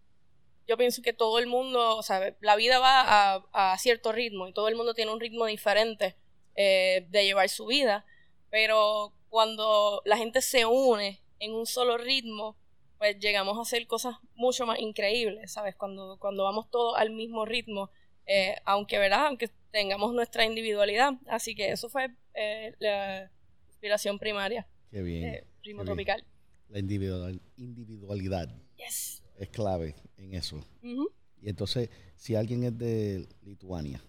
[0.67, 4.49] yo pienso que todo el mundo, o sea, la vida va a, a cierto ritmo
[4.49, 6.17] y todo el mundo tiene un ritmo diferente
[6.55, 8.05] eh, de llevar su vida,
[8.51, 12.55] pero cuando la gente se une en un solo ritmo,
[12.99, 15.75] pues llegamos a hacer cosas mucho más increíbles, ¿sabes?
[15.75, 17.88] Cuando, cuando vamos todos al mismo ritmo,
[18.27, 19.29] eh, aunque, ¿verdad?
[19.29, 21.14] Aunque tengamos nuestra individualidad.
[21.29, 23.31] Así que eso fue eh, la
[23.68, 24.68] inspiración primaria.
[24.90, 25.25] Qué bien.
[25.25, 26.27] Eh, ritmo tropical.
[26.68, 29.23] La individual, individualidad yes.
[29.38, 30.62] es clave en eso.
[30.83, 34.05] Y entonces, si alguien es de Lituania,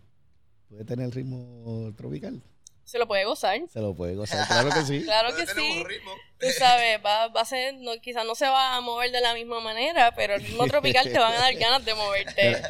[0.68, 2.44] ¿puede tener el ritmo tropical?
[2.84, 3.60] Se lo puede gozar.
[3.70, 5.04] Se lo puede gozar, claro que sí.
[5.04, 5.84] claro que sí.
[6.40, 9.34] Tú sabes, va, va a ser, no, quizás no se va a mover de la
[9.34, 12.62] misma manera, pero el ritmo tropical te van a dar ganas de moverte.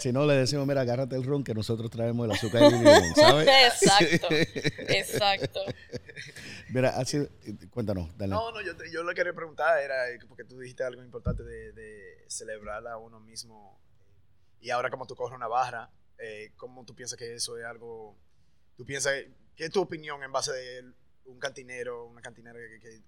[0.00, 2.72] si no, le decimos, mira, agárrate el ron que nosotros traemos el azúcar y el
[2.72, 3.48] limón, ¿sabes?
[3.82, 4.28] exacto,
[4.88, 5.60] exacto.
[6.68, 7.26] Mira, así,
[7.70, 8.30] cuéntanos, dale.
[8.30, 11.42] No, no, yo, yo lo que quería preguntar era, eh, porque tú dijiste algo importante
[11.42, 13.80] de, de celebrar a uno mismo.
[14.60, 18.16] Y ahora como tú coges una barra, eh, ¿cómo tú piensas que eso es algo...
[18.76, 19.14] Tú piensas,
[19.62, 20.92] ¿Qué es tu opinión en base de
[21.26, 22.58] un cantinero, una cantinera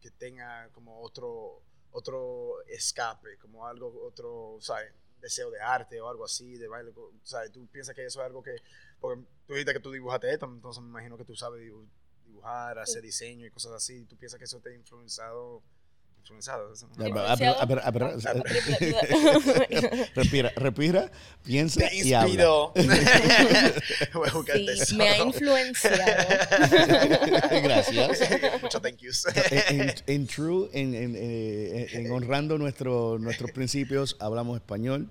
[0.00, 4.92] que, tenga como otro, otro escape, como algo, otro, ¿sabes?
[5.20, 6.92] deseo de arte o algo así, de baile,
[7.24, 7.50] ¿sabes?
[7.50, 8.54] ¿Tú piensas que eso es algo que,
[9.00, 11.60] porque tú dijiste que tú dibujaste esto, entonces me imagino que tú sabes
[12.24, 15.60] dibujar, hacer diseño y cosas así, ¿tú piensas que eso te ha influenciado
[20.14, 21.10] respira, respira,
[21.42, 22.72] piensa y habla.
[24.96, 25.96] me ha influenciado.
[27.62, 28.20] Gracias.
[28.62, 29.26] Muchos thank yous.
[30.06, 35.10] En, true, en, en, honrando nuestro, nuestros principios, hablamos español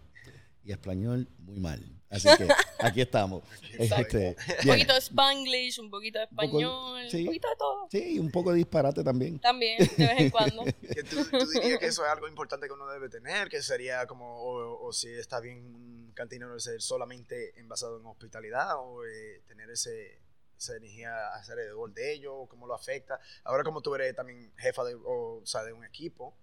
[0.64, 1.84] y español muy mal.
[2.10, 2.48] Así que
[2.80, 3.44] aquí estamos.
[3.74, 7.88] Este, un poquito de spanglish, un poquito de español, un, poquito de todo.
[7.90, 9.40] Sí, un poco de disparate también.
[9.40, 10.64] También, de vez en cuando.
[10.64, 13.50] ¿Tú, dirías que eso es algo importante que uno debe tener?
[13.50, 19.04] Que sería como, o, si está bien un cantinero ser solamente basado en hospitalidad o
[19.04, 20.22] eh, tener ese,
[20.56, 23.20] esa energía alrededor de ello, cómo lo afecta.
[23.44, 26.38] Ahora como tú eres también jefa de, o, sea, de un equipo,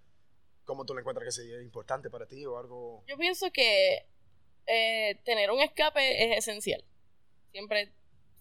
[0.65, 3.03] ¿cómo tú le encuentras que sería importante para ti o algo?
[3.07, 4.05] Yo pienso que
[4.67, 6.83] eh, tener un escape es esencial.
[7.51, 7.91] Siempre,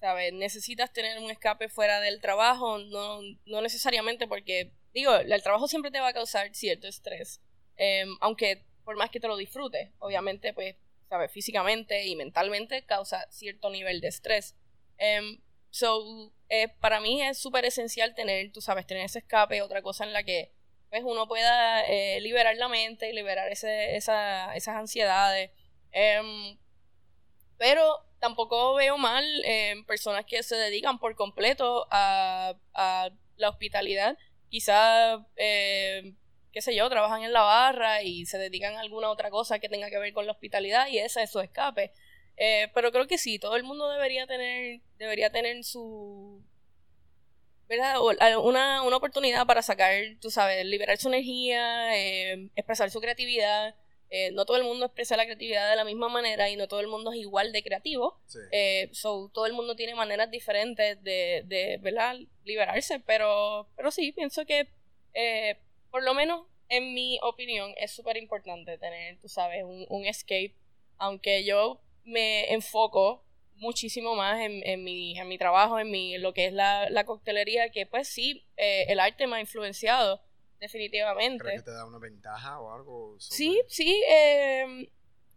[0.00, 0.32] ¿sabes?
[0.32, 5.90] Necesitas tener un escape fuera del trabajo, no, no necesariamente porque, digo, el trabajo siempre
[5.90, 7.40] te va a causar cierto estrés,
[7.76, 10.76] em, aunque por más que te lo disfrutes, obviamente, pues,
[11.08, 11.30] ¿sabes?
[11.32, 14.56] Físicamente y mentalmente causa cierto nivel de estrés.
[14.98, 19.82] Um, so, eh, para mí es súper esencial tener, tú sabes, tener ese escape, otra
[19.82, 20.52] cosa en la que
[20.90, 25.50] pues uno pueda eh, liberar la mente y liberar ese, esa, esas ansiedades
[25.92, 26.56] Em,
[27.58, 27.84] pero
[28.20, 32.54] tampoco veo mal en personas que se dedican por completo a,
[33.36, 34.18] la hospitalidad.
[34.50, 36.16] Quizás, em,
[36.52, 39.68] qué sé yo, trabajan en la barra y se dedican a alguna otra cosa que
[39.68, 41.92] tenga que ver con la hospitalidad y esa es su escape.
[42.36, 46.42] Eh, pero creo que sí, todo el mundo debería tener, debería tener su,
[47.70, 48.00] ¿verdad?
[48.42, 53.76] Una, una oportunidad para sacar, tú sabes, liberar su energía, em, expresar su creatividad.
[54.10, 56.80] Eh, no todo el mundo expresa la creatividad de la misma manera y no todo
[56.80, 58.20] el mundo es igual de creativo.
[58.50, 58.90] Eh,
[59.32, 62.16] todo el mundo tiene maneras diferentes de, de ¿verdad?
[62.44, 64.66] liberarse, pero, pero sí, pienso que
[65.14, 65.56] eh,
[65.92, 70.56] por lo menos en mi opinión es súper importante tener, tú sabes, un, escape,
[70.98, 73.22] aunque yo me enfoco
[73.60, 77.04] muchísimo más en, en, mi, en mi trabajo, en, mi, lo que es la, la
[77.04, 80.20] coctelería, que pues sí, el arte me ha influenciado
[80.60, 81.42] definitivamente.
[81.42, 83.16] ¿Crees que te da una ventaja o algo?
[83.18, 84.02] Sí, sí.
[84.08, 84.86] Em,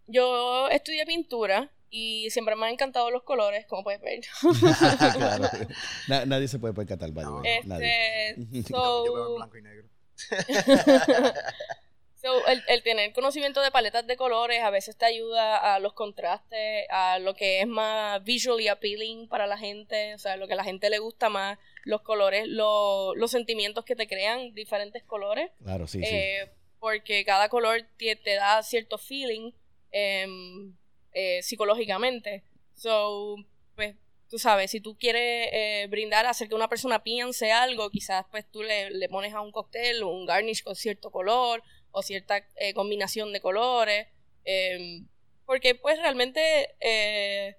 [0.07, 4.21] yo estudié pintura y siempre me han encantado los colores, como puedes ver.
[5.13, 5.47] claro.
[6.25, 7.57] nadie se puede percatar, vale.
[7.57, 8.63] este, nadie.
[8.63, 9.87] So, yo veo blanco y negro.
[12.67, 17.19] el, tener conocimiento de paletas de colores a veces te ayuda a los contrastes, a
[17.19, 20.63] lo que es más visually appealing para la gente, o sea, lo que a la
[20.63, 25.51] gente le gusta más, los colores, los sentimientos que te crean diferentes colores.
[25.63, 29.51] Claro, sí, eh, Porque cada color te, da cierto feeling
[29.91, 30.73] em,
[31.11, 32.43] eh, psicológicamente.
[32.73, 33.35] So,
[33.75, 33.95] pues
[34.29, 38.49] tú sabes, si tú quieres eh, brindar, hacer que una persona piense algo, quizás pues
[38.49, 41.61] tú le, le pones a un cóctel un garnish con cierto color
[41.93, 44.07] o cierta eh, combinación de colores.
[44.43, 45.07] Em,
[45.45, 47.55] porque pues realmente, eh,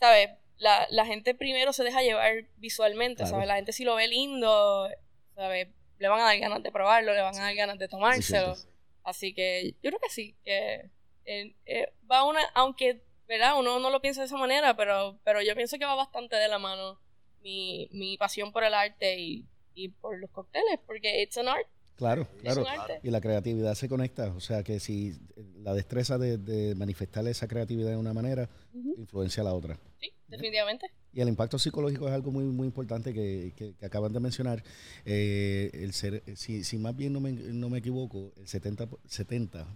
[0.00, 0.30] ¿sabes?
[0.56, 3.46] La, la, gente primero se deja llevar visualmente, ¿sabes?
[3.46, 4.88] La gente si lo ve lindo,
[5.34, 5.68] ¿sabes?
[5.98, 8.56] Le van a dar ganas de probarlo, le van a dar ganas de tomárselo.
[9.04, 10.90] Así que yo creo que sí, que
[11.24, 13.58] eh, va una, aunque, ¿verdad?
[13.58, 16.48] Uno no lo piensa de esa manera, pero, pero yo pienso que va bastante de
[16.48, 16.98] la mano
[17.42, 21.68] mi, mi pasión por el arte y, y por los cócteles, porque it's an art.
[21.98, 22.64] Claro, claro.
[23.02, 24.32] Y la creatividad se conecta.
[24.36, 25.18] O sea que si
[25.62, 28.48] la destreza de, de manifestar esa creatividad de una manera
[28.96, 29.80] influencia a la otra.
[30.00, 30.86] Sí, definitivamente.
[31.12, 34.62] Y el impacto psicológico es algo muy muy importante que, que, acaban de mencionar.
[35.04, 39.66] Eh, el ser, si, si, más bien no me, no me equivoco, el 70%, 70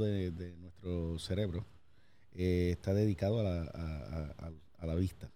[0.00, 1.64] de, de nuestro cerebro
[2.34, 5.30] eh, está dedicado a la, a, a, a la vista.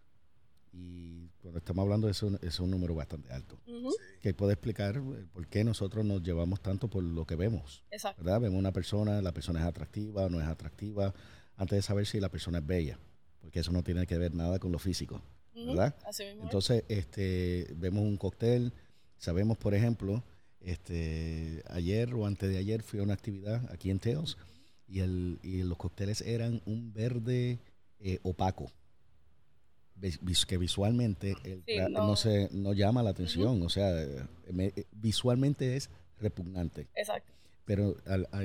[0.78, 3.58] Y cuando estamos hablando de eso, es un número bastante alto.
[4.20, 5.00] Que puede explicar
[5.32, 7.82] por qué nosotros nos llevamos tanto por lo que vemos.
[7.90, 8.22] Exacto.
[8.22, 8.42] ¿verdad?
[8.42, 11.14] Vemos una persona, la persona es atractiva, no es atractiva,
[11.56, 12.98] antes de saber si la persona es bella.
[13.40, 15.22] Porque eso no tiene que ver nada con lo físico.
[15.54, 15.96] ¿Verdad?
[16.04, 18.74] Así mismo Entonces, este, vemos un cóctel,
[19.16, 20.22] sabemos, por ejemplo,
[20.60, 24.36] este, ayer o antes de ayer fui a una actividad aquí en Teos
[24.86, 27.60] y, el, y los cócteles eran un verde
[27.98, 28.70] eh, opaco
[30.46, 31.34] que visualmente
[31.90, 32.16] no.
[32.16, 33.92] se no llama la atención, o sea,
[34.92, 36.86] visualmente es repugnante.
[36.94, 37.32] Exacto.
[37.64, 37.96] Pero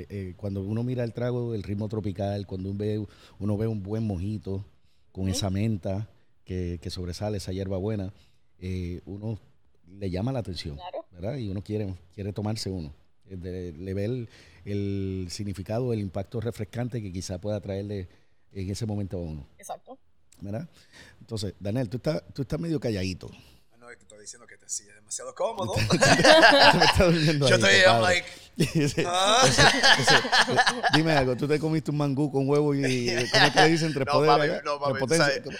[0.09, 3.05] eh, cuando uno mira el trago, el ritmo tropical, cuando uno ve,
[3.39, 4.65] uno ve un buen mojito
[5.11, 6.09] con esa menta
[6.43, 8.13] que, que, sobresale, esa hierba buena,
[8.57, 9.39] eh, uno
[9.87, 10.79] le llama la atención,
[11.11, 11.37] ¿verdad?
[11.37, 12.93] Y uno quiere, quiere tomarse uno.
[13.25, 14.29] le ve el,
[14.65, 18.07] el significado, el impacto refrescante que quizá pueda traerle
[18.51, 19.45] en ese momento a uno.
[19.57, 19.99] Exacto.
[20.41, 20.67] ¿Verdad?
[21.19, 23.29] Entonces, Daniel, tú estás, tú estás medio calladito.
[23.91, 25.73] Es que estoy diciendo que te es demasiado cómodo.
[27.47, 28.25] Yo estoy, I'm like...
[29.05, 29.43] Ah.
[30.93, 33.93] dime algo, tú te comiste un mangú con huevo y ¿cómo te dicen?
[33.93, 34.99] Tres no, poderes, no, mami,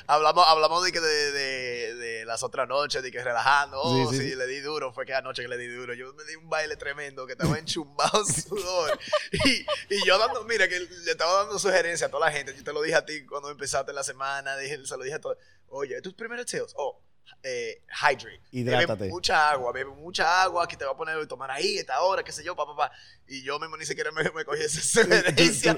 [0.08, 4.36] hablamos, hablamos de, que de, de, de, las otras noches, de que relajando, oh, sí,
[4.36, 6.76] le di duro, fue que anoche que le di duro, yo me di un baile
[6.76, 9.00] tremendo, que estaba enchumbado sudor,
[9.32, 12.63] y, y yo dando, mira, que le estaba dando sugerencias a toda la gente, yo
[12.63, 15.38] te lo dije a ti cuando empezaste la semana, dije, se lo dije a todos,
[15.70, 17.02] oye, tus primeros sales, oh,
[17.43, 18.41] eh, hydrate.
[18.51, 19.03] Hidrátate.
[19.03, 22.01] Bebe mucha agua, bebe mucha agua, que te va a poner a tomar ahí, esta
[22.01, 22.95] hora, qué sé yo, papá, papá.
[23.27, 25.77] Y yo mismo ni siquiera me, me cogí esa sugerencia.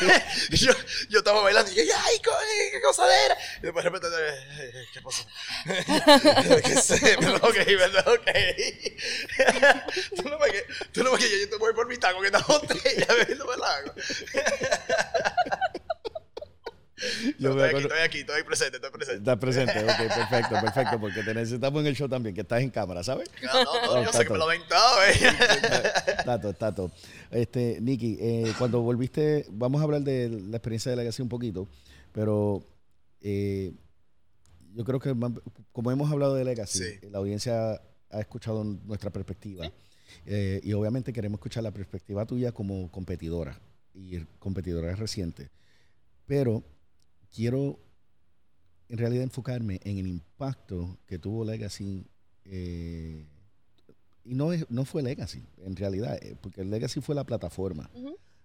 [0.50, 0.72] yo,
[1.08, 2.18] yo estaba bailando y dije, ay,
[2.72, 3.36] qué cosadera.
[3.58, 5.26] Y después de repente, eh, ¿qué pasó?
[6.64, 7.16] ¿Qué sé?
[7.46, 8.08] Ok, ¿verdad?
[8.08, 8.30] Ok.
[10.16, 12.26] tú no me que, tú no me que yo te voy por mi taco que
[12.28, 13.94] está botella bebiéndome el agua.
[17.38, 19.18] Yo estoy, aquí, estoy aquí, estoy presente, estoy presente.
[19.18, 22.70] Estás presente, ok, perfecto, perfecto, porque te necesitamos en el show también, que estás en
[22.70, 23.30] cámara, ¿sabes?
[23.42, 26.24] No, no, no, yo sé que me lo ven todo, eh.
[26.24, 26.90] Tato, Tato.
[27.30, 31.68] Este, Nicky, eh, cuando volviste, vamos a hablar de la experiencia de Legacy un poquito,
[32.12, 32.66] pero
[33.20, 33.72] eh,
[34.74, 35.14] yo creo que
[35.72, 37.80] como hemos hablado de Legacy, la audiencia
[38.10, 39.70] ha escuchado nuestra perspectiva.
[40.24, 43.58] Eh, y obviamente queremos escuchar la perspectiva tuya como competidora
[43.92, 45.50] y competidora reciente.
[46.26, 46.64] Pero
[47.36, 47.78] quiero
[48.88, 52.06] en realidad enfocarme en el impacto que tuvo Legacy.
[52.46, 53.26] Eh,
[54.24, 57.90] y no, es, no fue Legacy, en realidad, eh, porque Legacy fue la plataforma.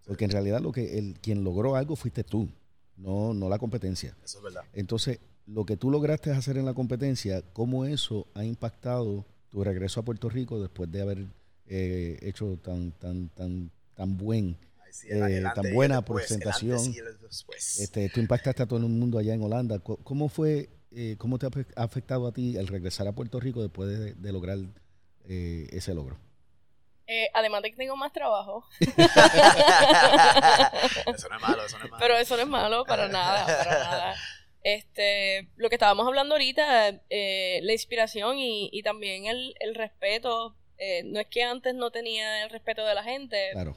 [0.05, 2.49] Porque en realidad lo que el, quien logró algo fuiste tú,
[2.97, 4.15] no, no la competencia.
[4.23, 4.63] Eso es verdad.
[4.73, 9.99] Entonces, lo que tú lograste hacer en la competencia, ¿cómo eso ha impactado tu regreso
[9.99, 11.25] a Puerto Rico después de haber
[11.67, 14.57] eh, hecho tan, tan, tan, tan buen
[15.09, 16.79] eh, tan buena presentación.
[17.79, 19.79] este, tú impactaste a todo el mundo allá en Holanda.
[19.79, 24.15] ¿Cómo fue, eh, cómo te ha afectado a ti el regresar a Puerto Rico después
[24.15, 24.57] de, lograr
[25.27, 26.17] eh, ese logro?
[27.33, 28.63] además de que tengo más trabajo.
[28.79, 28.87] eso
[31.27, 31.97] no es malo, eso no es malo.
[31.99, 34.15] Pero eso no es malo para nada, para nada.
[34.63, 40.55] Este, lo que estábamos hablando ahorita, la inspiración y, también el, respeto.
[41.03, 43.75] no es que antes no tenía el respeto de la gente, claro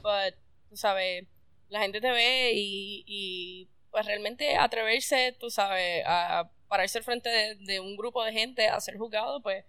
[0.69, 1.25] tú sabes,
[1.69, 7.79] la gente te ve y, pues realmente atreverse, tú sabes, a pararse al frente de,
[7.79, 9.63] un grupo de gente a ser juzgado, pues,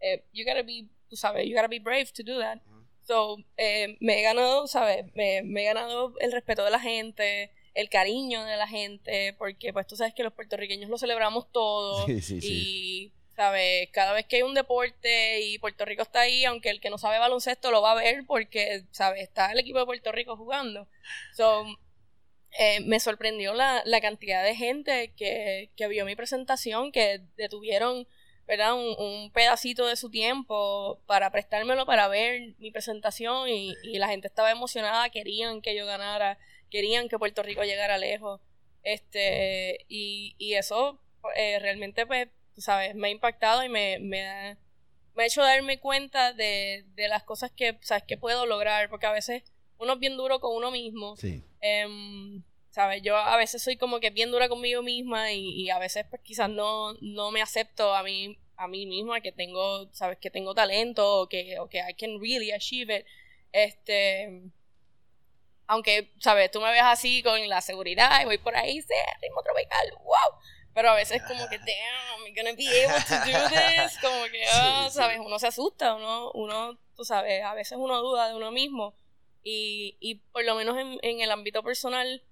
[0.00, 2.58] eh, you gotta be, tú sabes, you gotta be brave to do that.
[3.04, 5.06] So, eh, me he ganado, ¿sabes?
[5.14, 9.72] Me, me, he ganado el respeto de la gente, el cariño de la gente, porque
[9.72, 12.06] pues tú sabes que los puertorriqueños lo celebramos todo.
[12.06, 13.12] Sí, sí, y
[13.42, 13.88] ¿sabes?
[13.90, 16.98] Cada vez que hay un deporte y Puerto Rico está ahí, aunque el que no
[16.98, 19.22] sabe baloncesto lo va a ver porque, ¿sabes?
[19.24, 20.86] Está el equipo de Puerto Rico jugando.
[21.34, 21.64] So,
[22.58, 28.06] eh, me sorprendió la, la, cantidad de gente que, que vio mi presentación, que detuvieron
[28.46, 28.74] ¿verdad?
[28.74, 34.08] Un, un, pedacito de su tiempo para prestármelo para ver mi presentación y, y, la
[34.08, 36.38] gente estaba emocionada, querían que yo ganara,
[36.70, 38.40] querían que Puerto Rico llegara lejos.
[38.82, 41.00] Este, y, y eso
[41.36, 42.28] eh, realmente, pues,
[42.58, 44.58] sabes, me ha impactado y me, me, ha,
[45.14, 49.06] me ha hecho darme cuenta de, de las cosas que, sabes, que puedo lograr, porque
[49.06, 49.42] a veces
[49.78, 51.16] uno es bien duro con uno mismo.
[51.16, 51.44] Sí.
[51.86, 53.02] Um, ¿Sabes?
[53.02, 56.22] Yo a veces soy como que bien dura conmigo misma y, y, a veces pues
[56.22, 60.16] quizás no, no me acepto a mí, a mí misma que tengo, ¿sabes?
[60.18, 63.06] Que tengo talento o que, o que I can really achieve it.
[63.52, 64.42] Este,
[65.66, 66.50] aunque, ¿sabes?
[66.50, 70.40] Tú me ves así con la seguridad y voy por ahí, sí, ritmo tropical, wow.
[70.74, 73.98] Pero a veces como que, damn, I'm gonna be able to do this.
[74.00, 75.18] Como que, oh, ¿sabes?
[75.18, 78.94] Uno se asusta, uno, uno, tú sabes, a veces uno duda de uno mismo.
[79.44, 82.22] Y, y por lo menos en, en el ámbito personal,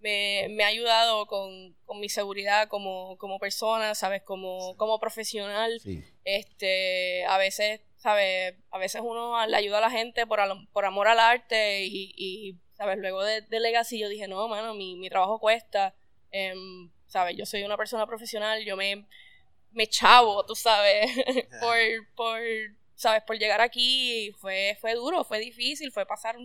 [0.00, 4.22] me, me, ha ayudado con, con mi seguridad como, como, persona, ¿sabes?
[4.22, 5.80] Como, como profesional.
[5.80, 6.04] Sí.
[6.24, 8.54] Este, a veces, ¿sabes?
[8.70, 10.38] A veces uno le ayuda a la gente por,
[10.72, 12.98] por amor al arte y, y ¿sabes?
[12.98, 15.94] Luego de, de, Legacy yo dije, no, mano, mi, mi trabajo cuesta.
[16.30, 16.54] Eh,
[17.08, 17.36] ¿Sabes?
[17.36, 19.06] Yo soy una persona profesional, yo me,
[19.72, 21.10] me chavo, tú sabes,
[21.60, 21.76] por,
[22.14, 22.40] por,
[22.94, 23.22] ¿sabes?
[23.24, 26.36] Por llegar aquí fue, fue duro, fue difícil, fue pasar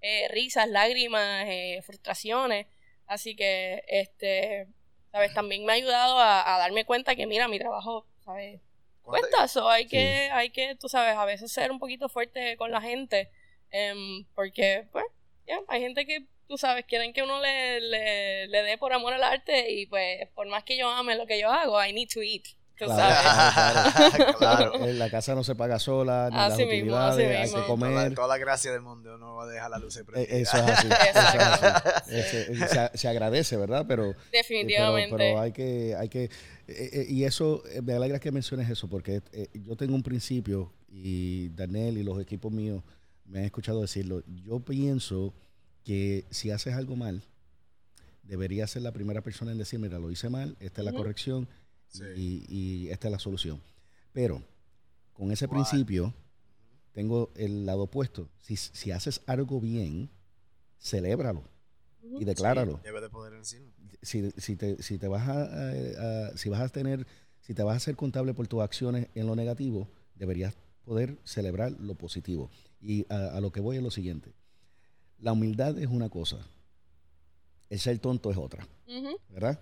[0.00, 2.66] eh, risas, lágrimas, eh, frustraciones.
[3.06, 4.66] Así que, este,
[5.10, 5.34] ¿sabes?
[5.34, 8.60] También me ha ayudado a, a darme cuenta que, mira, mi trabajo, ¿sabes?
[9.02, 10.30] Cuesta eso, hay que, sí.
[10.32, 13.30] hay que, tú sabes, a veces ser un poquito fuerte con la gente,
[13.72, 15.04] um, porque, pues,
[15.46, 19.14] yeah, hay gente que, tú sabes, quieren que uno le, le, le dé por amor
[19.14, 22.08] al arte y, pues, por más que yo ame lo que yo hago, I need
[22.12, 22.42] to eat.
[22.78, 24.24] Tú Claro, sabes.
[24.34, 24.84] claro, claro.
[24.86, 27.56] En la casa no se paga sola, ni las Así mismo, así utilidades, hay mismo.
[27.56, 28.14] que Toda, comer.
[28.14, 30.36] toda la gracia del mundo no va a dejar la luz Eh, prendida.
[30.36, 30.88] Eso es así.
[30.88, 32.90] eso es así.
[32.92, 33.86] Se, se agradece, ¿verdad?
[33.88, 35.16] Pero, Definitivamente.
[35.16, 36.30] pero, pero hay que, hay que, eh,
[36.68, 40.70] eh, y eso, eh, me alegra que menciones eso, porque eh, yo tengo un principio,
[40.90, 42.82] y Daniel y los equipos míos
[43.24, 45.32] me han escuchado decirlo, yo pienso
[45.84, 47.22] que si haces algo mal,
[48.22, 51.48] debería ser la primera persona en decir, mira, lo hice mal, esta es la corrección
[51.88, 52.04] Sí.
[52.16, 53.60] y, y esta es la solución.
[54.12, 54.42] Pero
[55.12, 56.14] con ese principio,
[56.92, 58.28] tengo el lado opuesto.
[58.40, 60.08] Si, si haces algo bien,
[60.80, 61.44] celébralo
[62.18, 62.76] y decláralo.
[62.76, 63.70] Sí, debe de poder decirlo.
[64.02, 67.06] Si, si te, si te vas a, a- a- si vas a tener,
[67.40, 70.54] si te vas a ser contable por tus acciones en lo negativo, deberías
[70.84, 72.50] poder celebrar lo positivo.
[72.80, 74.32] Y a, a lo que voy es lo siguiente.
[75.22, 76.36] La humildad es una cosa.
[77.70, 78.66] El ser tonto es otra.
[79.30, 79.58] ¿verdad?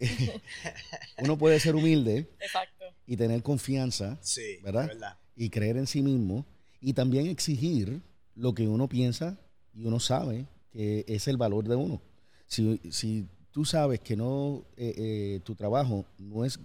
[1.22, 2.84] Uno puede ser humilde Exacto.
[3.06, 5.18] y tener confianza Sí, ¿Verdad?
[5.36, 6.46] y creer en sí mismo
[6.80, 8.00] y también exigir
[8.34, 9.38] lo que uno piensa
[9.72, 12.00] y uno sabe que es el valor de uno.
[12.46, 16.58] Si, si tú sabes que no eh, eh, tu trabajo no es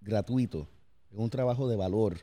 [0.00, 0.68] gratuito,
[1.10, 2.18] es un trabajo de valor,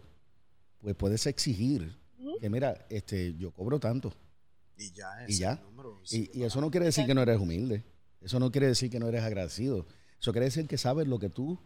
[0.80, 1.97] pues puedes exigir
[2.39, 4.14] que mira, este, yo cobro tanto.
[4.80, 5.51] Y ya, Y es ya.
[5.53, 5.99] el número.
[6.03, 7.84] sí, Y, y eso no quiere decir que no eres humilde.
[8.21, 9.86] Eso no quiere decir que no eres agradecido.
[10.19, 11.59] Eso quiere decir que sabes lo que tú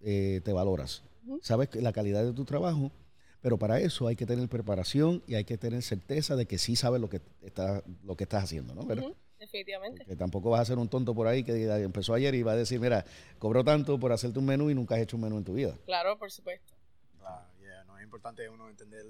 [0.00, 1.02] eh, te valoras.
[1.26, 1.40] Ujú.
[1.42, 2.90] Sabes que la calidad de tu trabajo,
[3.42, 6.76] pero para eso hay que tener preparación y hay que tener certeza de que sí
[6.76, 8.84] sabes lo que, está, lo que estás haciendo, ¿no?
[9.38, 10.04] Definitivamente.
[10.04, 12.56] Que tampoco vas a ser un tonto por ahí que empezó ayer y va a
[12.56, 13.04] decir, mira,
[13.38, 15.78] cobró tanto por hacerte un menú y nunca has hecho un menú en tu vida.
[15.86, 16.74] Claro, por supuesto.
[17.18, 19.06] Claro, yeah, no es importante uno entender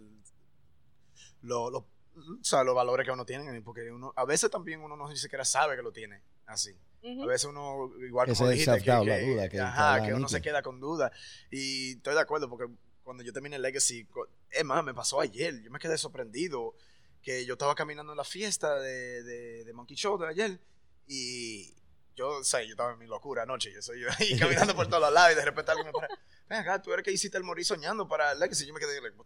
[1.42, 1.86] lo, lo-
[2.16, 5.16] o sea, los valores que uno tiene, porque uno, a veces también uno no ni
[5.16, 6.74] siquiera sabe que lo tiene así.
[7.02, 7.22] Ujú.
[7.24, 10.12] A veces uno, igual Ese como dijiste, que, la que- duda, que- que ajá, que
[10.14, 11.11] uno se queda con duda.
[11.50, 12.70] Y estoy de acuerdo, porque
[13.02, 14.06] cuando yo terminé Legacy,
[14.50, 16.74] es más, me pasó ayer, yo me quedé sorprendido
[17.22, 20.61] que yo estaba caminando en la fiesta de, de, de Monkey Show de ayer
[21.06, 21.74] y
[22.16, 24.86] yo, o sea, yo estaba en mi locura anoche, yo soy yo ahí caminando por
[24.86, 26.08] todos los lados y de repente alguien me para,
[26.48, 28.66] ven acá, tú eres que hiciste el morir soñando para Legacy.
[28.66, 29.16] Yo me quedé, like,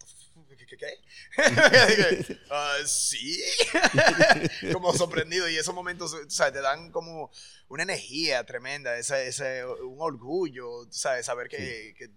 [0.59, 0.67] ¿qué?
[0.67, 2.39] qué, qué?
[2.51, 3.43] "Ah, sí,
[4.73, 7.31] como sorprendido y esos momentos, o sea, te dan como
[7.69, 11.27] una energía tremenda, ese, ese, un orgullo, ¿sabes?
[11.27, 12.11] Saber que, que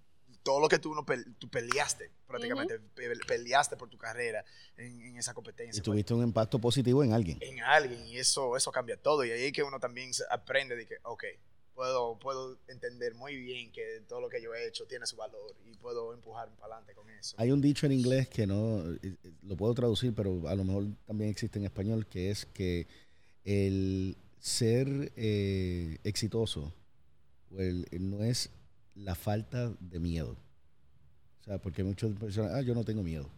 [0.48, 4.46] todo lo que tú, no pe- tú peleaste, prácticamente, pe- peleaste por tu carrera
[4.78, 5.80] en, en esa competencia.
[5.80, 7.38] Y tuviste un impacto positivo en alguien.
[7.42, 9.26] En alguien, y eso, eso cambia todo.
[9.26, 11.24] Y ahí es que uno también aprende de que, ok,
[11.76, 15.54] puedo, puedo entender muy bien que todo lo que yo he hecho tiene su valor
[15.66, 17.36] y puedo empujar para adelante con eso.
[17.38, 20.64] Hay un dicho en inglés que no eh, eh, lo puedo traducir, pero a lo
[20.64, 22.88] mejor también existe en español, que es que
[23.44, 26.74] el ser eh, exitoso
[27.52, 28.50] o el- el no es
[28.98, 30.38] la falta de miedo.
[31.42, 33.30] O sea, porque muchas personas, ah, yo no tengo miedo.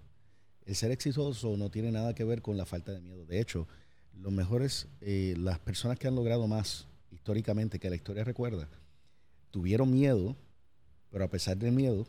[0.66, 3.26] El ser exitoso no tiene nada que ver con la falta de miedo.
[3.26, 3.68] De hecho,
[4.14, 8.68] los mejores, eh, las personas que han logrado más históricamente, que la historia recuerda,
[9.52, 10.36] tuvieron miedo,
[11.10, 12.08] pero a pesar del miedo,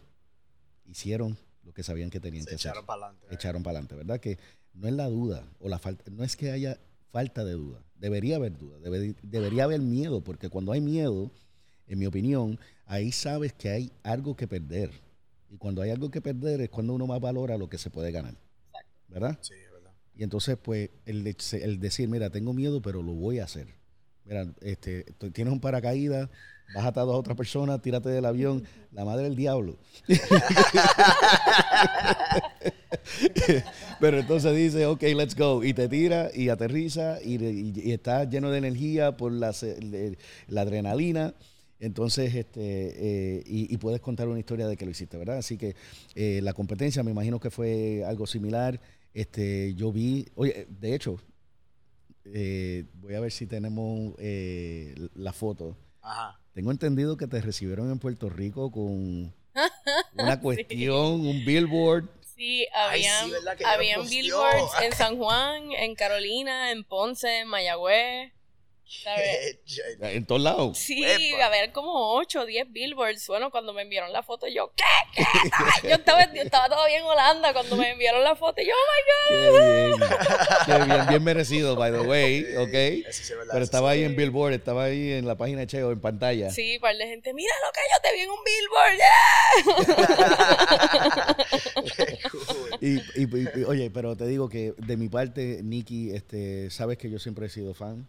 [0.87, 2.87] hicieron lo que sabían que tenían Se que echaron hacer.
[2.87, 3.27] para adelante.
[3.35, 4.21] Echaron para adelante, ¿verdad?
[4.21, 4.39] Que
[4.75, 6.79] no es la duda o la falta, no es que haya
[7.11, 11.31] falta de duda, debería haber duda, debe- debería haber miedo, porque cuando hay miedo,
[11.87, 12.59] en mi opinión,
[12.91, 14.91] ahí sabes que hay algo que perder.
[15.51, 18.13] Y cuando hay algo que perder es cuando uno más valora lo que se puede
[18.13, 18.35] ganar.
[19.09, 19.39] ¿Verdad?
[19.43, 19.93] Sí, es verdad.
[20.15, 23.69] Y entonces, pues, el, de- el decir, mira, tengo miedo, pero lo voy a hacer.
[24.25, 26.29] Mira, este, tienes un paracaídas,
[26.75, 29.79] vas atado a otra persona, tírate del avión, la madre del diablo.
[34.01, 35.63] pero entonces dice, ok, let's go.
[35.65, 39.55] Y te tira y aterriza y, y, y estás lleno de energía por la,
[40.49, 41.35] la adrenalina.
[41.81, 45.39] Entonces, este, eh, y, y puedes contar una historia de que lo hiciste, ¿verdad?
[45.39, 45.75] Así que
[46.15, 48.81] eh, la competencia me imagino que fue algo similar.
[49.15, 51.19] Este, yo vi, oye, de hecho,
[52.25, 55.77] eh, voy a ver si tenemos eh, la foto.
[56.03, 56.39] Ajá.
[56.53, 59.33] Tengo entendido que te recibieron en Puerto Rico con
[60.15, 62.09] una cuestión, un billboard.
[62.37, 68.33] Sí, Ay, sí, habían, habían billboards en San Juan, en Carolina, en Ponce, en Mayagüez.
[69.03, 69.59] ¿Sabes?
[70.03, 70.79] En todos lados.
[70.79, 71.47] Sí, Epa.
[71.47, 73.27] a ver, como 8 o 10 billboards.
[73.29, 74.85] Bueno, cuando me enviaron la foto, yo, ¿qué?
[75.83, 75.89] ¿Qué?
[75.89, 78.61] Yo estaba, yo estaba todavía en Holanda cuando me enviaron la foto.
[78.63, 79.93] y Yo, oh my Qué bien.
[80.67, 82.75] Qué bien, bien merecido, by the way, ¿ok?
[83.09, 83.99] Eso sí es verdad, Pero estaba sí.
[83.99, 86.47] ahí en Billboard, estaba ahí en la página de Cheo, en pantalla.
[86.49, 86.55] God.
[86.55, 88.97] Sí, par de gente, mira lo que yo te vi en un billboard.
[88.97, 89.11] ¡yeah!
[91.97, 92.71] Qué cool.
[92.81, 97.11] Y, y- y- oye, pero te digo que de mi parte, Nicky, este, sabes que
[97.11, 98.09] yo siempre he sido fan.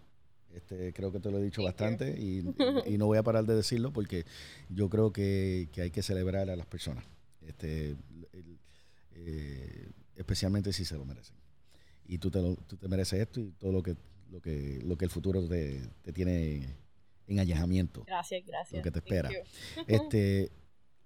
[0.55, 2.43] Este, creo que te lo he dicho bastante y,
[2.93, 4.25] y no voy a parar de decirlo porque
[4.69, 7.05] yo creo que, que hay que celebrar a las personas,
[7.47, 7.91] este,
[8.33, 8.59] el-
[9.15, 11.35] eh, especialmente si se lo merecen.
[12.05, 13.95] Y tú te, lo- tú te mereces esto y todo lo que,
[14.29, 16.75] lo que, lo que el futuro te, te tiene
[17.27, 18.03] en allejamiento.
[18.05, 18.79] Gracias, gracias.
[18.79, 19.29] Lo que te espera.
[19.87, 20.51] Este,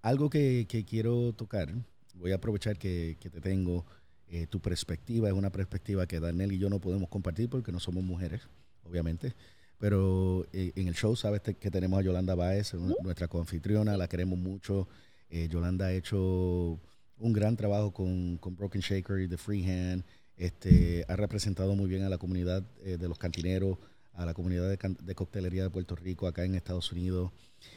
[0.02, 1.72] algo que, que quiero tocar,
[2.14, 3.84] voy a aprovechar que, que te tengo.
[4.28, 7.78] eh, tu perspectiva es una perspectiva que Daniel y yo no podemos compartir porque no
[7.78, 8.42] somos mujeres,
[8.88, 9.34] obviamente.
[9.78, 14.08] Pero eh, en el show sabes que tenemos a Yolanda Baez, nu- nuestra coanfitriona, la
[14.08, 14.88] queremos mucho.
[15.28, 16.80] Eh, Yolanda ha hecho
[17.18, 20.04] un gran trabajo con, con Broken Shaker y The Freehand.
[20.38, 23.78] Este, ha representado muy bien a la comunidad eh, de los cantineros,
[24.14, 27.32] a la comunidad de, coctelería de Puerto Rico, acá en Estados Unidos.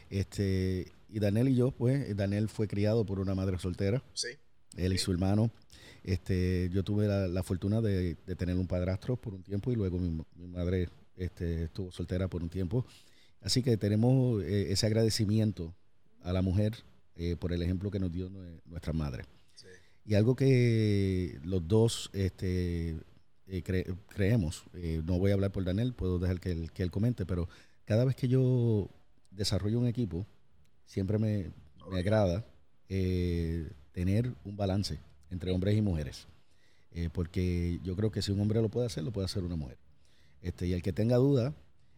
[0.10, 4.30] Este, y Daniel y yo, pues, Daniel fue criado por una madre soltera, Sí.
[4.78, 5.51] él y su hermano.
[6.03, 9.76] Este, yo tuve la, la fortuna de, de tener un padrastro por un tiempo y
[9.76, 10.88] luego mi, mi madre
[11.20, 12.86] este, estuvo soltera por un tiempo.
[13.41, 15.74] Así que tenemos eh, ese agradecimiento
[16.24, 16.74] a la mujer
[17.15, 19.24] eh, por el ejemplo que nos dio nue- nuestra madre.
[19.53, 19.67] sí.
[20.05, 22.89] Y algo que los dos este,
[23.47, 24.63] eh, cre- creemos,
[25.05, 27.47] no voy a hablar por Daniel, puedo dejar que él, que él comente, pero
[27.86, 28.89] cada vez que yo
[29.32, 30.26] desarrollo un equipo,
[30.86, 31.51] siempre me,
[31.91, 32.43] me agrada
[33.91, 34.97] tener un balance
[35.30, 36.28] entre hombres y mujeres.
[37.13, 39.78] Porque yo creo que si un hombre lo puede hacer, lo puede hacer una mujer.
[40.41, 41.53] Este, y el que tenga duda,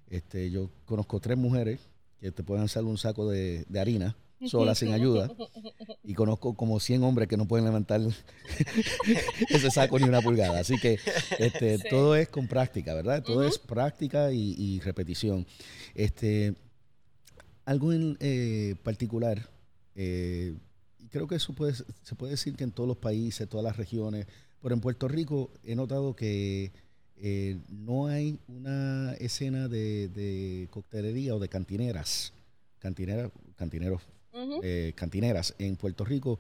[0.09, 1.79] este, yo conozco tres mujeres
[2.19, 4.15] que te pueden hacer un saco de, de harina
[4.47, 5.31] sola, sin ayuda.
[6.03, 8.01] Y conozco como 100 hombres que no pueden levantar
[9.49, 10.59] ese saco ni una pulgada.
[10.59, 10.99] Así que
[11.37, 11.83] este, Sí.
[11.89, 13.23] todo es con práctica, ¿verdad?
[13.23, 15.45] Todo es práctica y, y repetición.
[15.93, 16.55] Este,
[17.65, 19.47] algo en eh, particular,
[19.95, 20.55] eh,
[21.11, 24.25] creo que eso puede, se puede decir que en todos los países, todas las regiones,
[24.61, 26.71] pero en Puerto Rico he notado que
[27.21, 32.33] eh, no hay una escena de, de coctelería o de cantineras,
[32.79, 34.01] cantineras, cantineros
[34.63, 36.39] eh, cantineras en Puerto Rico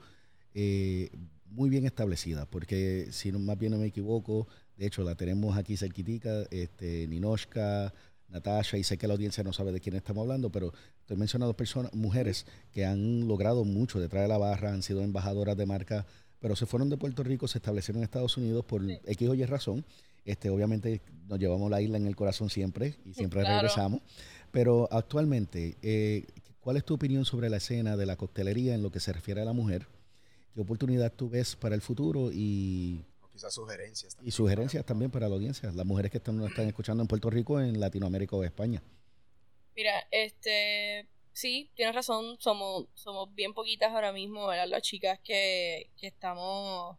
[0.53, 1.09] eh,
[1.49, 5.57] muy bien establecida, porque si no, más bien no me equivoco, de hecho la tenemos
[5.57, 7.93] aquí cerquitica, este, Ninoshka,
[8.29, 11.55] Natasha, y sé que la audiencia no sabe de quién estamos hablando, pero estoy mencionando
[11.55, 16.05] personas, mujeres que han logrado mucho detrás de la barra, han sido embajadoras de marca,
[16.39, 18.97] pero se fueron de Puerto Rico, se establecieron en Estados Unidos por Sí.
[19.05, 19.85] X o Y razón.
[20.25, 23.55] Este, obviamente nos llevamos la isla en el corazón siempre y siempre Claro.
[23.57, 24.01] regresamos.
[24.51, 26.25] Pero actualmente, eh,
[26.59, 29.41] ¿cuál es tu opinión sobre la escena de la coctelería en lo que se refiere
[29.41, 29.87] a la mujer?
[30.53, 34.13] ¿Qué oportunidad tú ves para el futuro y, O quizás sugerencias.
[34.13, 34.31] y también.
[34.33, 35.71] sugerencias también para la audiencia?
[35.71, 38.83] Las mujeres que están, nos están escuchando en Puerto Rico, en Latinoamérica o España.
[39.75, 44.67] Mira, este, sí, tienes razón, somos, somos bien poquitas ahora mismo, ¿verdad?
[44.67, 46.97] Las chicas que, que estamos,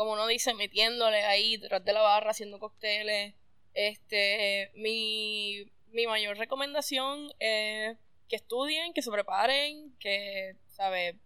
[0.00, 3.34] como uno dice, metiéndole ahí detrás de la barra, haciendo cócteles.
[3.74, 11.16] Este, mi, mi mayor recomendación es que estudien, que se preparen, que, ¿sabes?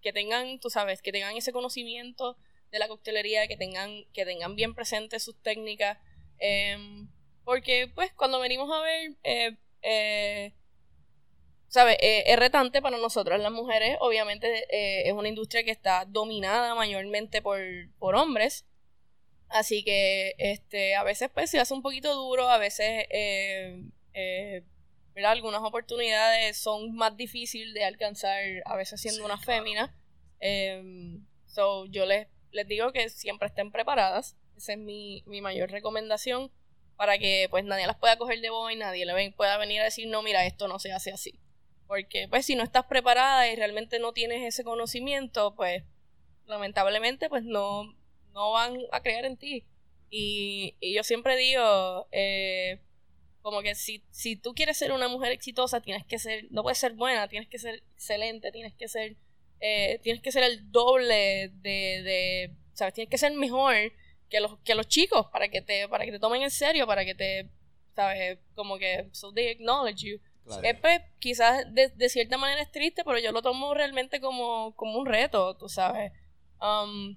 [0.00, 2.38] Que tengan, tú sabes, que tengan ese conocimiento
[2.70, 5.98] de la coctelería, que tengan, que tengan bien presentes sus técnicas.
[6.38, 7.06] em,
[7.44, 10.54] porque, pues, cuando venimos a ver, eh, eh,
[11.70, 11.96] ¿sabes?
[12.00, 13.96] Eh, es retante para nosotras las mujeres.
[14.00, 17.60] Obviamente eh, es una industria que está dominada mayormente por,
[17.98, 18.66] por hombres.
[19.48, 23.82] Así que este, a veces pues se hace un poquito duro, a veces eh,
[24.14, 24.62] eh,
[25.24, 29.46] algunas oportunidades son más difíciles de alcanzar, a veces siendo Sí, una claro.
[29.46, 29.96] fémina.
[30.40, 34.36] Em, so, yo les, les digo que siempre estén preparadas.
[34.56, 36.50] Esa es mi, mi mayor recomendación
[36.96, 39.84] para que pues nadie las pueda coger de boba y nadie le pueda venir a
[39.84, 41.38] decir, no, mira, esto no se hace así.
[41.90, 45.82] Porque pues si no estás preparada y realmente no tienes ese conocimiento, pues
[46.46, 47.82] lamentablemente pues no,
[48.32, 49.64] no van a creer en ti.
[50.08, 52.78] Y, y yo siempre digo, eh,
[53.42, 56.78] como que si, si tú quieres ser una mujer exitosa, tienes que ser, no puedes
[56.78, 59.16] ser buena, tienes que ser excelente, tienes que ser,
[59.58, 63.74] eh, tienes que ser el doble de, de, sabes, tienes que ser mejor
[64.28, 67.04] que los, que los chicos para que te, para que te tomen en serio, para
[67.04, 67.50] que te,
[67.96, 70.20] sabes, como que, so they acknowledge you.
[70.44, 70.62] Claro.
[70.66, 74.74] Eh, pues, quizás de, de cierta manera es triste, pero yo lo tomo realmente como,
[74.76, 76.12] como un reto, tú sabes.
[76.60, 77.16] Um,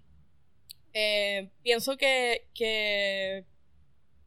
[0.93, 3.45] eh, pienso que, que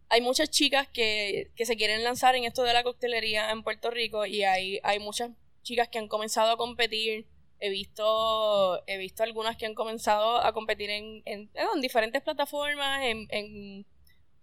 [0.09, 3.91] hay muchas chicas que, que se quieren lanzar en esto de la coctelería en Puerto
[3.91, 5.31] Rico y hay, hay muchas
[5.63, 7.27] chicas que han comenzado a competir.
[7.59, 13.03] He visto, he visto algunas que han comenzado a competir en, en, en diferentes plataformas,
[13.05, 13.87] en, en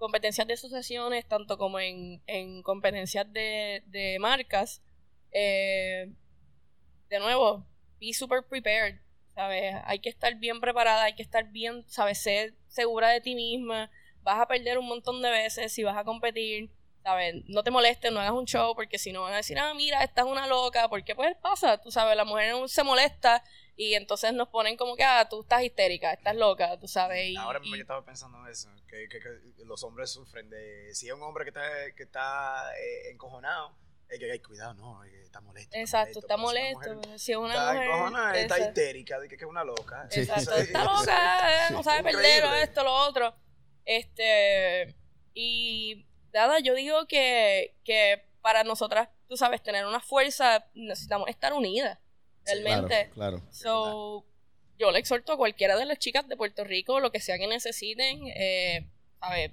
[0.03, 4.83] competencias de asociaciones, tanto como en, en competencias de, de marcas.
[5.31, 6.11] Eh,
[7.07, 7.65] de nuevo,
[8.01, 8.97] be super prepared,
[9.33, 9.75] ¿sabes?
[9.85, 12.21] Hay que estar bien preparada, hay que estar bien, ¿sabes?
[12.21, 13.89] Ser segura de ti misma.
[14.23, 16.69] Vas a perder un montón de veces si vas a competir,
[17.01, 17.35] ¿sabes?
[17.47, 20.03] No te molestes, no hagas un show, porque si no van a decir, ah, mira,
[20.03, 23.41] esta es una loca, porque pues pasa, tú sabes, la mujer se molesta
[23.75, 27.27] y entonces nos ponen como que, ah, tú estás histérica, estás loca, tú sabes.
[27.29, 30.49] Y, Ahora mismo y- yo estaba pensando en eso, que, que- que los hombres sufren
[30.49, 30.93] de...
[30.93, 31.61] Si es un hombre que está,
[31.95, 33.75] que está eh, encojonado,
[34.09, 35.75] es que hay cuidado, no, está molesto.
[35.75, 36.79] Exacto, está molesto.
[37.01, 37.87] pero si es una Está mujer.
[37.89, 40.07] encojonada, está histérica, de que, que es una loca.
[40.11, 40.19] Sí.
[40.19, 43.33] Exacto, está loca, eh, no sabe perder esto, lo otro.
[43.85, 44.95] Este,
[45.33, 51.53] y nada, yo digo que, que para nosotras, tú sabes, tener una fuerza, necesitamos estar
[51.53, 51.97] unidas,
[52.45, 53.09] realmente.
[53.13, 53.41] Claro, claro.
[53.51, 54.25] So,
[54.77, 57.47] yo le exhorto a cualquiera de las chicas de Puerto Rico, lo que sea que
[57.47, 58.89] necesiten, eh,
[59.19, 59.51] a ver,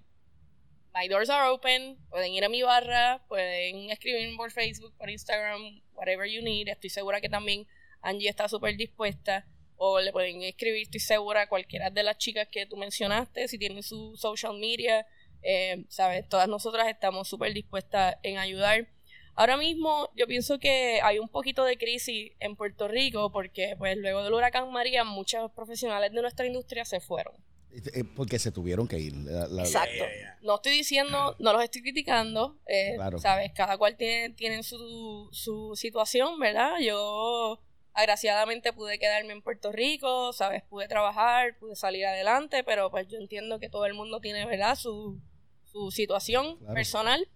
[0.94, 5.80] my doors are open, pueden ir a mi barra, pueden escribirme por Facebook, por Instagram,
[5.94, 6.68] whatever you need.
[6.68, 7.66] Estoy segura que también
[8.02, 9.46] Angie está súper dispuesta.
[9.82, 13.56] O le pueden escribir, estoy segura, a cualquiera de las chicas que tú mencionaste, si
[13.56, 15.06] tienen su social media,
[15.42, 16.28] eh, ¿sabes?
[16.28, 18.88] Todas nosotras estamos súper dispuestas en ayudar.
[19.34, 23.96] Ahora mismo yo pienso que hay un poquito de crisis en Puerto Rico porque pues
[23.96, 27.34] luego del huracán María muchos profesionales de nuestra industria se fueron.
[27.72, 29.14] Eh, Porque se tuvieron que ir.
[29.14, 30.04] La- la- Exacto.
[30.42, 33.18] No estoy diciendo, no los estoy criticando, eh, Claro.
[33.20, 33.52] ¿sabes?
[33.54, 36.78] Cada cual tiene, tiene su, su situación, ¿verdad?
[36.82, 37.60] Yo
[37.92, 40.64] agraciadamente pude quedarme en Puerto Rico, ¿sabes?
[40.64, 44.74] Pude trabajar, pude salir adelante, pero pues yo entiendo que todo el mundo tiene, ¿verdad?
[44.74, 45.20] Su,
[45.64, 46.74] su situación Claro.
[46.74, 47.28] personal.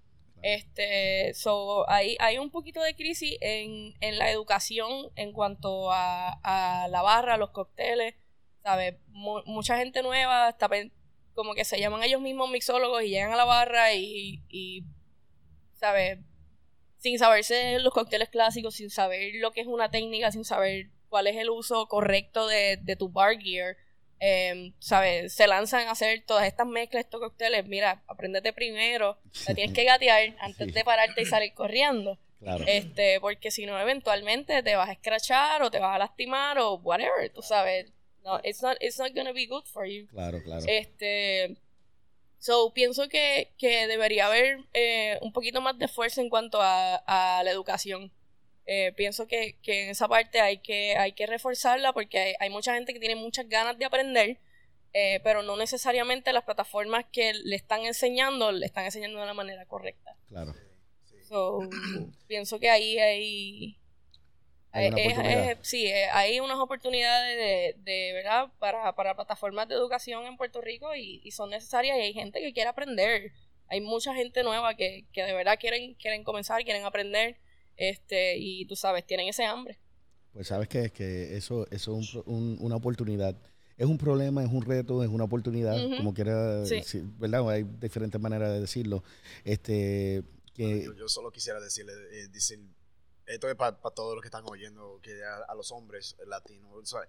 [0.46, 6.38] Este, so, hay, hay un poquito de crisis en, en la educación en cuanto a,
[6.42, 8.14] a la barra, los cócteles,
[8.62, 8.96] ¿sabes?
[9.08, 10.68] Mu- mucha gente nueva está
[11.34, 14.84] como que se llaman ellos mismos mixólogos y llegan a la barra y, y
[15.74, 16.18] ¿sabes?
[16.98, 21.26] Sin saberse los cócteles clásicos, sin saber lo que es una técnica, sin saber cuál
[21.26, 23.76] es el uso correcto de, de tu bar gear,
[24.20, 25.32] eh, ¿sabes?
[25.34, 27.66] Se lanzan a hacer todas estas mezclas, estos cócteles.
[27.66, 30.72] Mira, apréndete primero, la tienes que gatear antes Sí.
[30.72, 32.18] de pararte y salir corriendo.
[32.40, 32.64] Claro.
[32.66, 36.74] Este, porque si no, eventualmente te vas a escrachar o te vas a lastimar o
[36.74, 37.90] whatever, tú sabes.
[38.22, 40.06] No, it's not, it's not gonna be good for you.
[40.08, 40.64] Claro, claro.
[40.66, 41.56] Este,
[42.38, 46.96] so, pienso que, que debería haber eh, un poquito más de esfuerzo en cuanto a,
[47.06, 48.12] a la educación.
[48.66, 52.50] Eh, pienso que, que en esa parte hay que, hay que reforzarla porque hay, hay
[52.50, 54.38] mucha gente que tiene muchas ganas de aprender,
[54.94, 59.34] eh, pero no necesariamente las plataformas que le están enseñando le están enseñando de la
[59.34, 60.16] manera correcta.
[60.28, 60.54] claro.
[61.04, 61.16] Sí.
[61.28, 61.58] So,
[62.26, 63.78] pienso que ahí hay...
[64.72, 69.68] Hay una es- es- sí, eh, hay unas oportunidades de, de verdad para, para plataformas
[69.68, 73.30] de educación en Puerto Rico y, y son necesarias y hay gente que quiere aprender.
[73.68, 77.36] Hay mucha gente nueva que, que de verdad quieren, quieren comenzar, quieren aprender
[77.76, 79.78] este y tú sabes, tienen ese hambre.
[80.32, 83.36] Pues sabes que, que eso, eso es un una oportunidad.
[83.76, 86.76] Es un problema, es un reto, es una oportunidad, como quiera, Sí.
[86.76, 87.48] decir, ¿verdad?
[87.50, 89.02] Hay diferentes maneras de decirlo.
[89.44, 90.22] Este,
[90.54, 92.60] que, Yo, yo solo quisiera decirle, eh, decir,
[93.26, 96.86] esto es para todos los que están oyendo, que a, a los hombres latinos, o
[96.86, 97.00] sea,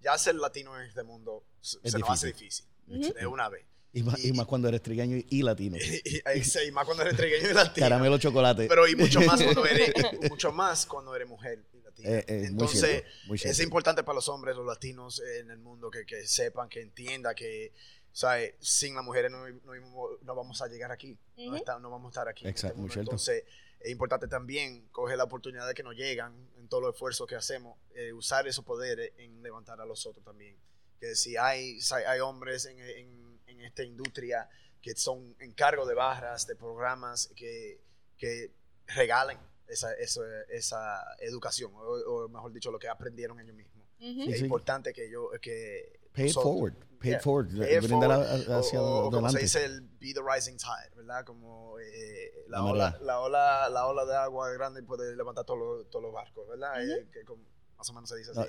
[0.00, 2.66] ya ser latino en este mundo se, Es se nos hace difícil.
[2.86, 3.64] difícil, de una vez.
[3.94, 5.76] Y más, y más cuando eres trigueño y, y latino.
[6.04, 7.84] Y, y- más cuando eres trigueño y latino.
[7.86, 8.66] Caramelo chocolate.
[8.68, 9.92] Pero y mucho más cuando eres,
[10.30, 12.08] mucho más cuando eres mujer y latina.
[12.10, 13.62] Eh, eh, muy Entonces, cierto, muy es cierto.
[13.62, 17.72] importante para los hombres, los latinos en el mundo, que, que sepan, que entiendan que,
[18.12, 18.54] ¿sabes?
[18.60, 21.18] Sin las mujeres no, no, no vamos a llegar aquí.
[21.36, 21.56] no, Ujú.
[21.56, 22.44] está- no vamos a estar aquí.
[22.44, 22.92] en este Exacto, muy mundo.
[22.94, 23.10] cierto.
[23.10, 23.44] Entonces,
[23.80, 27.34] es importante también coger la oportunidad de que nos llegan en todo el esfuerzo que
[27.34, 30.56] hacemos, eh, usar esos poderes en levantar a los otros también.
[31.00, 33.21] Que si hay, si hay hombres en, en-
[33.62, 34.48] en esta industria
[34.80, 37.80] que son en cargo de barras, de programas, que,
[38.18, 38.50] que
[38.88, 39.38] regalen
[39.68, 41.80] esa, esa, esa educación, o,
[42.24, 43.86] o mejor dicho, lo que aprendieron ellos mismos.
[44.00, 44.24] Ujú.
[44.24, 44.44] Sí, es sí.
[44.44, 46.74] importante que yo, que Pay it forward.
[47.00, 47.16] Pay Yeah.
[47.18, 47.48] it forward.
[47.58, 49.40] Pay it Brinda forward, la- hacia o, o como se adelante.
[49.40, 51.24] dice el be the rising tide, ¿verdad?
[51.24, 55.58] Como eh, la, La ola, la, ola, la ola de agua grande puede levantar todos
[55.60, 56.72] los, todos los barcos, ¿verdad?
[56.82, 56.92] Ujú.
[56.92, 57.42] Eh, que como-
[57.78, 58.40] más o menos se dice así.
[58.40, 58.46] No,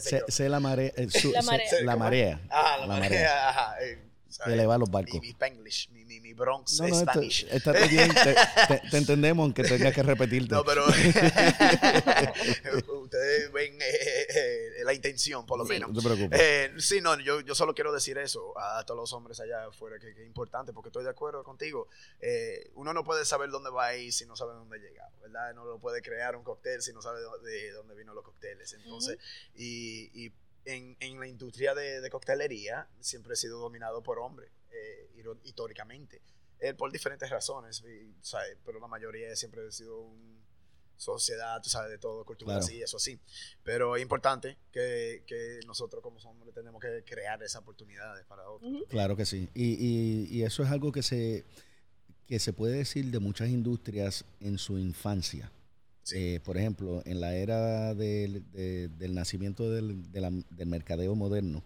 [0.00, 0.92] sé, sé la marea.
[0.96, 1.70] eh, su- La sé- marea.
[1.70, 2.40] Sí, la marea.
[2.50, 3.48] Ah, la, la marea, marea.
[3.48, 3.82] ajá.
[3.84, 4.02] eh,
[4.36, 4.54] ¿sabes?
[4.54, 5.20] eleva los barcos.
[5.20, 7.46] mi Spanglish, mi, mi, mi Bronx No, no, Spanish.
[7.50, 8.12] está bien.
[8.14, 8.34] Te,
[8.68, 10.54] te- te entendemos, aunque tengas que repetirte.
[10.54, 10.84] No, pero
[13.02, 15.90] ustedes ven eh, eh, la intención, por lo menos.
[15.92, 16.40] No te preocupes.
[16.40, 19.98] Eh, sí, no, yo, yo solo quiero decir eso a todos los hombres allá afuera,
[19.98, 21.88] que, que es importante, porque estoy de acuerdo contigo.
[22.20, 25.54] Eh, uno no puede saber dónde va a ir si no sabe dónde llega, ¿verdad?
[25.54, 28.24] No lo puede crear un cóctel si no sabe de, dó- de dónde vino los
[28.24, 28.72] cócteles.
[28.74, 29.18] Entonces,
[29.54, 30.32] y, y
[30.66, 35.08] en, en la industria de, de coctelería siempre he sido dominado por hombres, eh,
[35.44, 36.20] históricamente.
[36.58, 38.56] Eh, por diferentes razones, y, ¿sabes?
[38.64, 40.40] pero la mayoría siempre ha sido una
[40.96, 42.64] sociedad, tú sabes, de todo, cultura Claro.
[42.64, 43.18] así, eso sí.
[43.62, 48.72] Pero es importante que, que nosotros como hombres tenemos que crear esas oportunidades para otros.
[48.88, 49.48] Claro que sí.
[49.54, 51.44] Y, y- y eso es algo que se,
[52.26, 55.52] que se puede decir de muchas industrias en su infancia.
[56.06, 56.16] Sí.
[56.18, 61.16] Eh, por ejemplo, en la era del, de- del nacimiento del, de la- del mercadeo
[61.16, 61.64] moderno,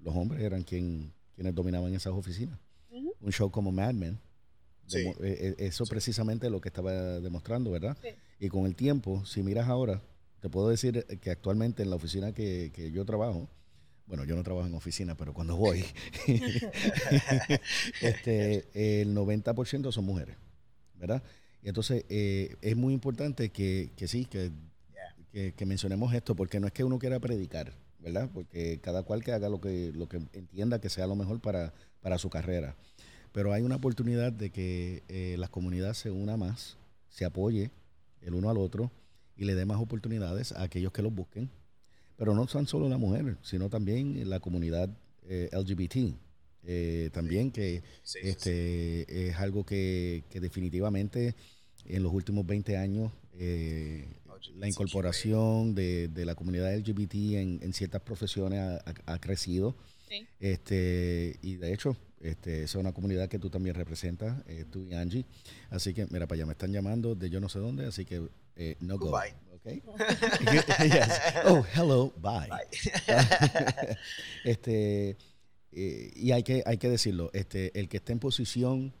[0.00, 2.58] los hombres eran quien, quienes dominaban esas oficinas.
[3.20, 4.18] Un show como Mad Men,
[4.88, 4.98] Sí.
[4.98, 5.90] eh, eh, eso Sí.
[5.90, 7.96] precisamente es lo que estaba demostrando, ¿verdad?
[8.02, 8.08] Sí.
[8.40, 10.02] Y con el tiempo, si miras ahora,
[10.40, 13.48] te puedo decir que actualmente en la oficina que, que yo trabajo,
[14.06, 15.84] bueno, yo no trabajo en oficina, pero cuando voy,
[18.00, 20.36] este, el 90% son mujeres,
[20.94, 21.22] ¿verdad?
[21.66, 24.52] Entonces eh, es muy importante que, que sí, que,
[25.32, 28.30] que, que mencionemos esto, porque no es que uno quiera predicar, ¿verdad?
[28.32, 31.74] Porque cada cual que haga lo que, lo que entienda que sea lo mejor para,
[32.00, 32.76] para su carrera.
[33.32, 36.78] Pero hay una oportunidad de que eh, la comunidad se una más,
[37.10, 37.70] se apoye
[38.22, 38.92] el uno al otro
[39.36, 41.50] y le dé más oportunidades a aquellos que los busquen.
[42.16, 44.90] Pero no son solo las mujeres, sino también la comunidad
[45.28, 46.16] eh, LGBT.
[46.68, 48.28] eh, también que Sí, sí, sí.
[48.28, 51.34] este es algo que, que definitivamente
[51.88, 54.06] en los últimos 20 años eh,
[54.56, 59.74] la incorporación de, de la comunidad LGBT en, en ciertas profesiones ha, ha- ha crecido.
[60.08, 60.26] Sí.
[60.38, 64.84] Este, y de hecho, este, esa es una comunidad que tú también representas, eh, tú
[64.84, 65.24] y Angie.
[65.70, 68.28] Así que, mira, para allá me están llamando de yo no sé dónde, así que
[68.56, 69.10] eh, no go.
[69.10, 69.34] Goodbye.
[69.56, 69.82] Okay?
[70.88, 71.20] Yes.
[71.46, 72.48] Oh, hello, bye.
[72.48, 72.68] Bye.
[74.44, 75.16] este,
[75.72, 78.92] eh, y hay que, hay que decirlo, este, el que esté en posición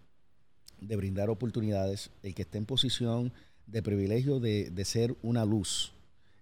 [0.80, 3.32] de brindar oportunidades, el que esté en posición
[3.66, 5.92] de privilegio de, de ser una luz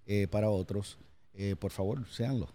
[0.06, 0.98] eh, para otros,
[1.34, 2.48] eh, por favor, séanlo,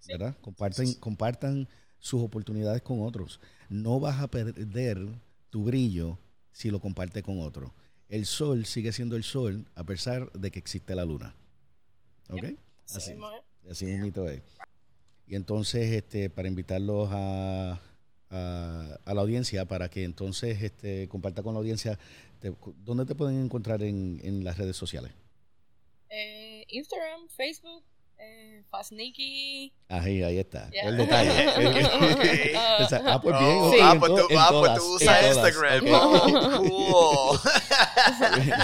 [0.00, 0.12] Sí.
[0.12, 0.36] ¿verdad?
[0.40, 0.98] Compartan, Sí, sí.
[1.00, 1.68] compartan
[1.98, 3.40] sus oportunidades con otros.
[3.68, 5.06] No vas a perder
[5.50, 6.18] tu brillo
[6.52, 7.72] si lo compartes con otro.
[8.08, 11.34] El sol sigue siendo el sol a pesar de que existe la luna.
[12.28, 12.44] ¿Ok?
[12.44, 13.14] Así Así.
[13.68, 14.42] Así es.
[15.26, 17.80] Y entonces, este, para invitarlos a,
[18.30, 21.98] a, a la audiencia, para que entonces este, comparta con la audiencia,
[22.40, 22.52] te-
[22.84, 25.12] ¿dónde te pueden encontrar en, en las redes sociales?
[26.10, 27.82] Eh, Instagram, Facebook,
[28.18, 29.72] eh, Fastniki.
[29.88, 30.70] Ahí, ahí está.
[30.70, 30.88] Yeah.
[30.88, 31.32] El detalle.
[32.56, 32.78] Ah.
[32.84, 33.56] O sea, ah, pues bien.
[33.58, 35.84] Oh, ah, en pues to- tú, en ah, pues tú usas Instagram.
[35.86, 35.90] ok.
[36.92, 37.52] Oh, cool.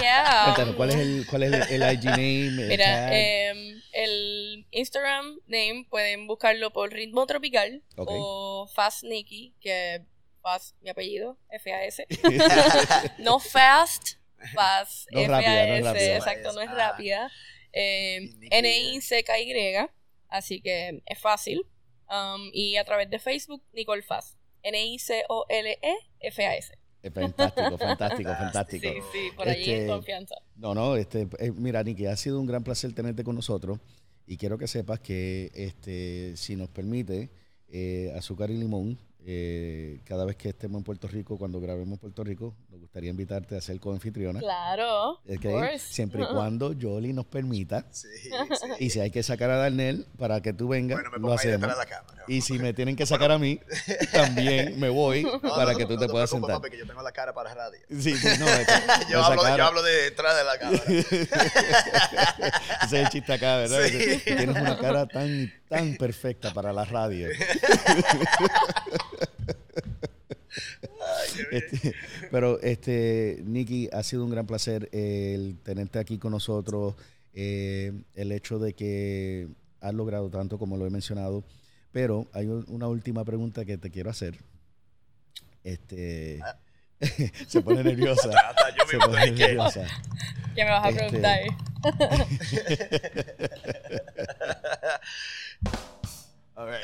[0.01, 0.43] Yeah.
[0.45, 2.47] Cuéntanos, ¿cuál es el, cuál es el, el IG name?
[2.47, 4.32] el Mira, em, el
[4.73, 10.05] Instagram name pueden buscarlo por Ritmo Tropical o Fast Nikki, que
[10.41, 12.05] Fast, mi apellido, F-A-S.
[13.19, 14.17] no Fast,
[14.53, 16.73] Fast, No rápida, no F-A-S, exacto, no es Ah.
[16.75, 17.31] rápida.
[17.71, 19.87] Eh, Nikki, N-I-C-K-Y,
[20.27, 21.65] así que es fácil.
[22.09, 24.37] Um, y a través de Facebook, Nicole Fast.
[25.53, 26.77] N-I-C-O-L-E-F-A-S.
[27.13, 28.87] Fantástico, fantástico, fantástico.
[28.89, 30.35] Sí, sí, por allí Este, confianza.
[30.55, 33.79] No, no, este, eh, mira, Niki, ha sido un gran placer tenerte con nosotros
[34.27, 37.29] y quiero que sepas que, este, si nos permite,
[37.69, 41.97] eh, Azúcar y Limón eh, cada vez que estemos en Puerto Rico, cuando grabemos en
[41.99, 44.39] Puerto Rico, nos gustaría invitarte a ser coanfitriona.
[44.39, 45.19] Claro.
[45.79, 47.85] Siempre y cuando Jolly nos permita.
[47.91, 48.29] Sí, sí.
[48.79, 51.61] Y si hay que sacar a Darnell para que tú vengas, Bueno, me lo hacemos.
[51.61, 52.23] detrás de la cámara.
[52.27, 53.59] Y si me tienen que sacar a mí,
[54.13, 56.55] también me voy No, para no, que tú no te puedas preocupes, sentar.
[56.61, 57.79] papi, que yo tengo la cara para radio.
[57.89, 58.45] Sí, sí, no,
[59.09, 60.83] Yo hablo, cara- yo hablo de detrás de la cámara.
[62.83, 63.79] Ese es el chiste acá, ¿verdad?
[63.87, 64.21] Sí.
[64.23, 67.27] Tienes una cara tan, tan perfecta para la radio.
[71.51, 71.93] Este,
[72.31, 76.95] pero, este, Nicky, ha sido un gran placer el tenerte aquí con nosotros.
[77.33, 79.47] eh, el hecho de que
[79.81, 81.43] has logrado tanto, como lo he mencionado.
[81.91, 84.37] Pero hay un- una última pregunta que te quiero hacer.
[85.63, 86.39] Este,
[87.47, 88.29] se pone nerviosa.
[88.77, 89.85] Yo Se pone nerviosa.
[90.55, 91.39] ¿Qué me vas a Este- preguntar?
[96.55, 96.81] A ver.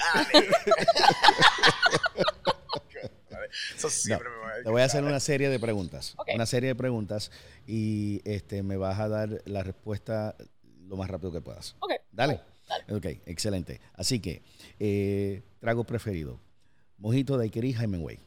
[3.76, 6.15] Eso siempre me va a Te voy a hacer una serie de preguntas.
[6.34, 7.32] Una serie de preguntas
[7.67, 10.36] y este me vas a dar la respuesta
[10.88, 11.76] lo más rápido que puedas.
[11.80, 11.91] Ok.
[12.11, 12.41] Dale.
[12.67, 12.95] Dale.
[12.95, 13.82] Ok, excelente.
[13.93, 14.43] Así que,
[14.80, 16.39] eh, trago preferido.
[16.97, 18.20] Mojito, daiquiri, Hemingway.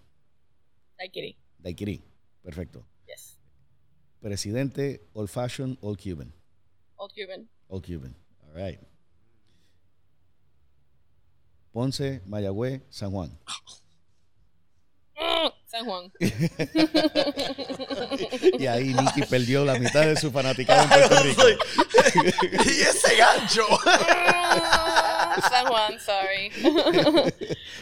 [0.98, 1.36] Daiquiri.
[1.58, 2.02] Daiquiri.
[2.42, 2.84] Perfecto.
[3.06, 3.38] Yes.
[4.20, 6.32] Presidente, old fashion, old Cuban.
[6.96, 7.48] Old Cuban.
[7.68, 8.16] Old Cuban.
[8.46, 8.80] All right.
[11.72, 13.38] Ponce, Mayagüez, San Juan.
[15.22, 16.12] Mm, San Juan.
[18.58, 21.42] Y ahí Nicky perdió la mitad de su fanaticada en Puerto Rico.
[22.66, 23.66] y ese gancho.
[23.68, 26.50] Mm, San Juan, sorry.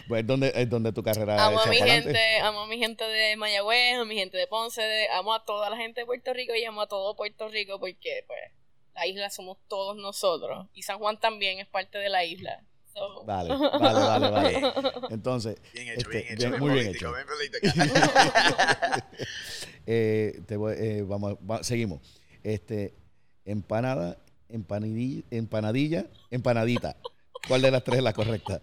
[0.09, 3.05] Pues es donde, es donde tu carrera Amo a mi gente, amo a mi gente
[3.05, 6.33] de Mayagüez, a mi gente de Ponce, de- amo a toda la gente de Puerto
[6.33, 8.41] Rico y amo a todo Puerto Rico porque pues
[8.95, 12.63] la isla somos todos nosotros y San Juan también es parte de la isla.
[12.95, 14.73] So, Vale, vale, vale, vale.
[15.11, 16.49] Entonces, Bien hecho, este, bien hecho.
[16.51, 17.83] bien- muy bien político, hecho.
[17.83, 19.03] bien.
[19.87, 22.01] Eh, te voy- eh, vamos, va- seguimos.
[22.43, 22.95] Este,
[23.45, 24.19] empanada,
[24.49, 26.97] empanadilla, empanadilla, empanadita.
[27.49, 28.61] ¿Cuál de las tres es la correcta?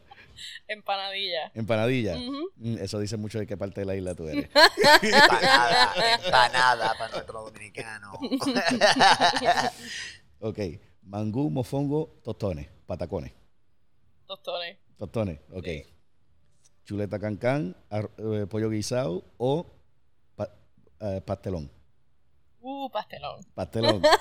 [0.67, 1.51] Empanadilla.
[1.55, 2.15] Empanadilla.
[2.57, 4.47] Mm, Eso dice mucho de qué parte de la isla tú eres.
[5.01, 8.13] Empanada, empanada para nuestro dominicano.
[10.39, 10.59] Ok.
[11.03, 13.31] Mangú, mofongo, tostones, patacones.
[14.27, 14.77] Tostones.
[14.97, 15.63] Tostones, ok.
[15.65, 15.83] Sí.
[16.85, 19.65] Chuleta cancán, ar- eh, pollo guisado o
[20.35, 20.51] pa-
[21.01, 21.69] eh, pastelón.
[22.61, 23.41] Uh, pastelón.
[23.53, 24.01] Pastelón.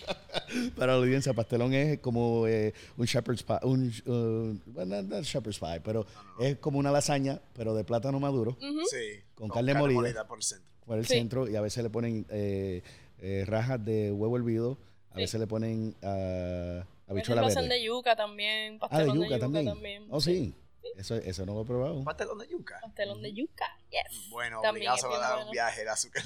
[0.76, 5.26] Para la audiencia, pastelón es como eh, un shepherd's pie, un, uh, bueno, no es
[5.26, 6.06] shepherd's pie, pero
[6.38, 8.56] es como una lasaña, pero de plátano maduro.
[8.90, 9.22] Sí.
[9.34, 10.26] Con carne molida.
[10.26, 10.66] por el centro.
[10.86, 11.14] por el Sí.
[11.14, 12.82] centro, y a veces le ponen eh,
[13.18, 14.78] eh, rajas de huevo hervido,
[15.10, 15.20] a Sí.
[15.22, 17.68] veces le ponen uh, A veces habichuela verde.
[17.68, 18.78] de yuca también.
[18.80, 20.06] ah, de Pastelón yuca, también.
[20.10, 20.54] Oh, sí.
[20.96, 22.04] Eso, eso no lo he probado.
[22.04, 22.78] Pastelón de yuca.
[22.80, 23.66] Pastelón de yuca.
[23.90, 24.30] Yes.
[24.30, 25.46] Bueno, También obligado es se va a dar bueno.
[25.46, 26.22] un viaje de azúcar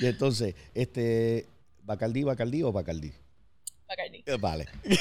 [0.00, 0.04] y.
[0.04, 1.46] Y entonces, este,
[1.82, 3.12] Bacardí, Bacardí o Bacardí.
[3.88, 4.22] Bacardi.
[4.24, 4.68] Eh, Vale.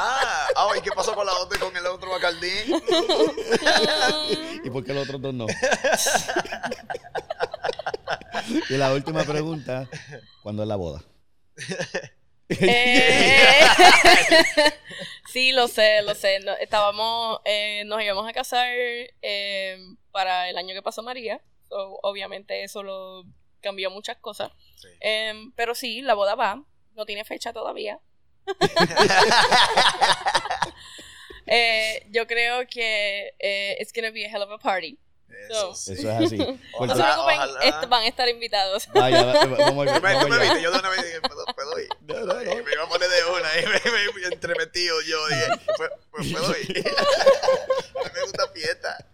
[0.00, 2.46] Ah, ah, ¿y qué pasó con la otra y con el otro Bacardí?
[4.64, 5.46] ¿Y por qué los otros dos no?
[8.68, 9.88] y la última pregunta,
[10.42, 11.02] ¿cuándo es la boda?
[12.50, 13.60] Eh,
[15.30, 16.40] sí, lo sé, lo sé.
[16.40, 18.70] No, estábamos, eh, nos íbamos a casar
[19.20, 19.76] eh,
[20.12, 21.42] para el año que pasó María.
[21.68, 23.26] So, obviamente eso lo
[23.60, 24.50] cambió muchas cosas.
[24.76, 24.88] Sí.
[25.00, 26.64] Em, pero sí, la boda va.
[26.94, 28.00] No tiene fecha todavía.
[31.50, 34.98] Eh, yo creo que eh, it's gonna be a hell of a party.
[35.48, 35.92] Eso sí.
[35.94, 36.36] Eso es así.
[36.36, 37.60] No se Ojalá, preocupen, ojalá.
[37.64, 38.88] est- van a estar invitados.
[38.94, 41.78] Vaya, va- vamos, Tú me, tú me viste, yo de una vez dije, ¿puedo, puedo
[41.80, 41.88] ir?
[42.06, 42.42] No, no, no.
[42.42, 46.32] Y me iba a poner de una y me, me, entremetido yo dije, pues, pues
[46.32, 46.84] puedo ir.
[46.88, 49.06] a mí me gusta fiesta.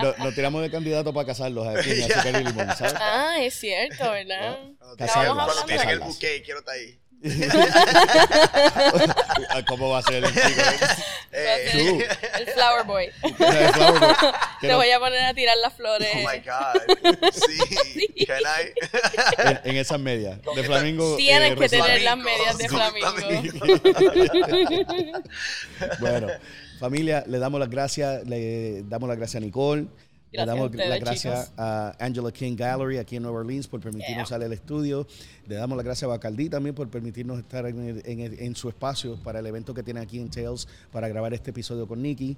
[0.00, 2.14] No Nos tiramos de candidato para casarlos aquí en Ya.
[2.20, 2.94] Azúcar y Limón, ¿sabes?
[2.96, 4.58] Ah, es cierto, ¿verdad?
[4.78, 6.98] Cuando Casarlas, tienen- cuando tienen el buque, quiero estar ahí.
[9.68, 10.62] ¿Cómo va a ser el chico?
[11.32, 12.08] Eh.
[12.38, 13.10] El flower boy.
[14.60, 16.08] Te no- voy a poner a tirar las flores.
[16.14, 16.80] Oh my God.
[17.32, 17.58] Sí.
[18.26, 18.72] Can I?
[19.48, 20.38] en, en esas medias.
[20.54, 21.16] De flamingo.
[21.16, 23.12] Tienes eh, que tener las medias de Sí, flamingo.
[26.00, 26.28] Bueno,
[26.78, 29.88] familia, le damos las gracias, le damos las gracias a Nicole, le
[30.32, 34.16] Gracias a damos las gracias a Angela King Gallery aquí en Nueva Orleans por permitirnos
[34.16, 34.26] Yeah.
[34.26, 35.06] salir al estudio,
[35.48, 38.54] le damos las gracias a Bacardí también por permitirnos estar en, el- en el- en
[38.54, 42.00] su espacio para el evento que tiene aquí en Tales para grabar este episodio con
[42.00, 42.36] Nicky.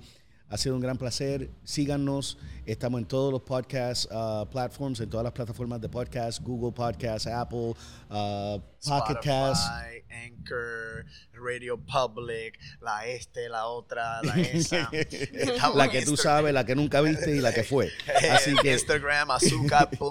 [0.53, 1.49] Ha sido un gran placer.
[1.65, 2.37] Síganos.
[2.67, 7.27] Estamos en todos los podcast uh, platforms, en todas las plataformas de podcast, Google Podcast,
[7.27, 7.73] Apple,
[8.11, 9.67] uh, Pocket Cast.
[10.11, 14.91] Anchor, Radio Public, la este, la otra, la esa.
[14.93, 16.37] Estamos la que tú Instagram.
[16.37, 17.91] sabes, la que nunca viste y la que fue.
[18.31, 20.03] Así que Instagram, azúcar.y.limón,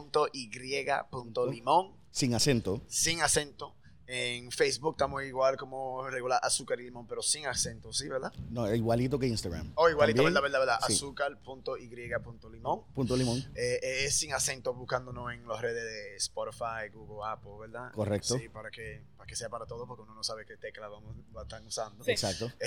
[2.12, 2.82] sin acento.
[2.88, 3.76] sin acento.
[4.14, 8.34] En Facebook estamos igual como regular azúcar y limón, pero sin acento, ¿sí, verdad?
[8.50, 9.72] No, igualito que Instagram.
[9.76, 10.80] O igualito, ¿verdad, verdad, verdad?
[10.86, 10.92] sí.
[10.94, 12.84] Azúcar.y.limón.
[12.94, 13.38] Punto limón.
[13.56, 17.94] Eh, eh, es sin acento buscándonos en las redes de Spotify, Google, Apple, ¿verdad?
[17.94, 18.38] Correcto.
[18.38, 21.16] Sí, para que, para que sea para todos, porque uno no sabe qué tecla vamos
[21.38, 22.04] a estar usando.
[22.04, 22.12] Sí.
[22.12, 22.52] Exacto.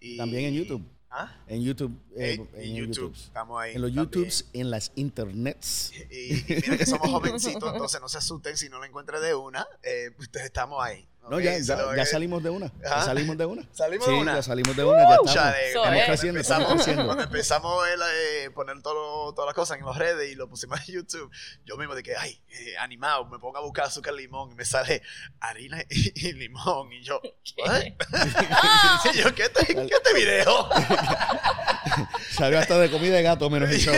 [0.00, 0.88] Y- También en YouTube.
[1.10, 1.34] ¿Ah?
[1.46, 1.92] En YouTube.
[2.16, 2.94] eh, En, en YouTube.
[3.12, 3.14] YouTube.
[3.16, 3.74] Estamos ahí.
[3.74, 4.04] En los también.
[4.06, 5.92] YouTubes, en las internets.
[6.10, 9.34] Y, y mira que somos jovencitos, entonces no se asusten si no lo encuentran de
[9.34, 9.66] una.
[9.82, 11.06] Eh, ustedes estamos ahí.
[11.30, 11.42] No, ¿ok?
[11.42, 12.72] ya, ya, ya eh, salimos de una.
[12.82, 13.62] Ya salimos de una.
[13.72, 14.34] ¿Salimos sí, de una?
[14.36, 14.96] ya salimos de una.
[14.96, 16.06] Ya estamos, Chale, estamos es.
[16.06, 17.04] creciendo, empezamos, estamos creciendo.
[17.04, 20.80] Cuando empezamos a eh, poner todo, todas las cosas en las redes y lo pusimos
[20.88, 21.30] en YouTube,
[21.64, 24.64] yo mismo de que, ay, eh, animado, me pongo a buscar azúcar limón y me
[24.64, 25.02] sale
[25.40, 26.92] harina y, y limón.
[26.92, 27.20] Y yo,
[27.58, 27.82] ¿what?
[29.14, 30.68] y yo, ¿qué este, qué este video?
[32.30, 33.94] Salió hasta de comida de gato menos el show.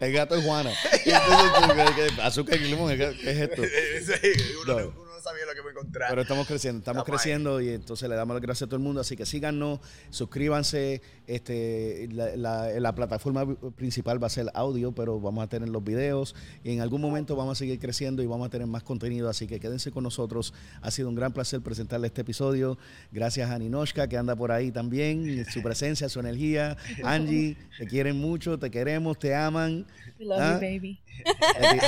[0.00, 0.70] El gato es Juana.
[1.04, 3.62] Entonces, ¿qué- qué- Azúcar y limón, ¿qué es esto?
[4.66, 5.09] No.
[5.30, 6.10] Sabía lo que me encontraba.
[6.10, 7.24] Pero estamos creciendo, estamos, Estamos ahí.
[7.24, 9.00] creciendo y entonces le damos las gracias a todo el mundo.
[9.00, 11.02] Así que síganos, suscríbanse.
[11.26, 15.82] Este, la, la- la plataforma principal va a ser audio, pero vamos a tener los
[15.84, 19.28] videos y en algún momento vamos a seguir creciendo y vamos a tener más contenido.
[19.28, 20.52] Así que quédense con nosotros.
[20.82, 22.78] Ha sido un gran placer presentarle este episodio.
[23.12, 26.76] Gracias a Ninoshka que anda por ahí también, su presencia, su energía.
[27.04, 29.86] Angie, te quieren mucho, te queremos, te aman.
[30.18, 30.54] We love Ah.
[30.54, 31.00] you, baby.
[31.20, 31.78] Le, ti-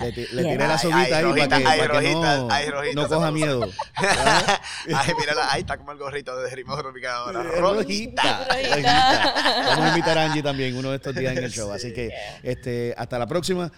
[0.00, 2.36] le- le ti- le tiré la soguita ahí rojita, para que, ay, para que rojita,
[2.36, 3.70] no, ay, rojita, no se coja miedo.
[4.94, 7.42] Ay, mírala, ahí está como el gorrito de ritmo tropical ahora.
[7.42, 8.46] Eh, Rojita.
[8.48, 9.34] Rojita.
[9.66, 11.72] Vamos a invitar a Angie también uno de estos días en el show.
[11.72, 12.40] Así que Yeah.
[12.42, 13.70] este, hasta la próxima.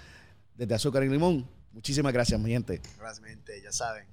[0.54, 1.48] Desde Azúcar y Limón.
[1.72, 2.80] Muchísimas gracias, mi gente.
[2.98, 4.06] Realmente, ya saben.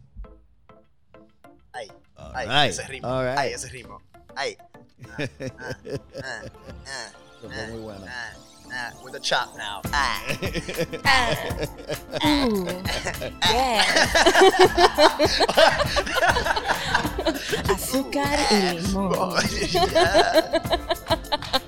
[1.74, 3.22] Ay, ay, right, ese ritmo.
[3.22, 3.38] right.
[3.38, 4.01] Ay, ese ritmo.
[4.36, 4.57] Ay.
[4.59, 5.26] Ah, ah,
[6.24, 6.41] ah,
[7.43, 8.05] ah, muy bueno.
[9.03, 9.82] With a chop now.
[9.93, 10.22] Ah.
[11.05, 11.36] Ah.
[12.26, 12.65] Ooh.
[13.51, 13.84] Yeah.
[17.69, 19.36] Azúcar y limón.
[19.72, 21.61] Yeah.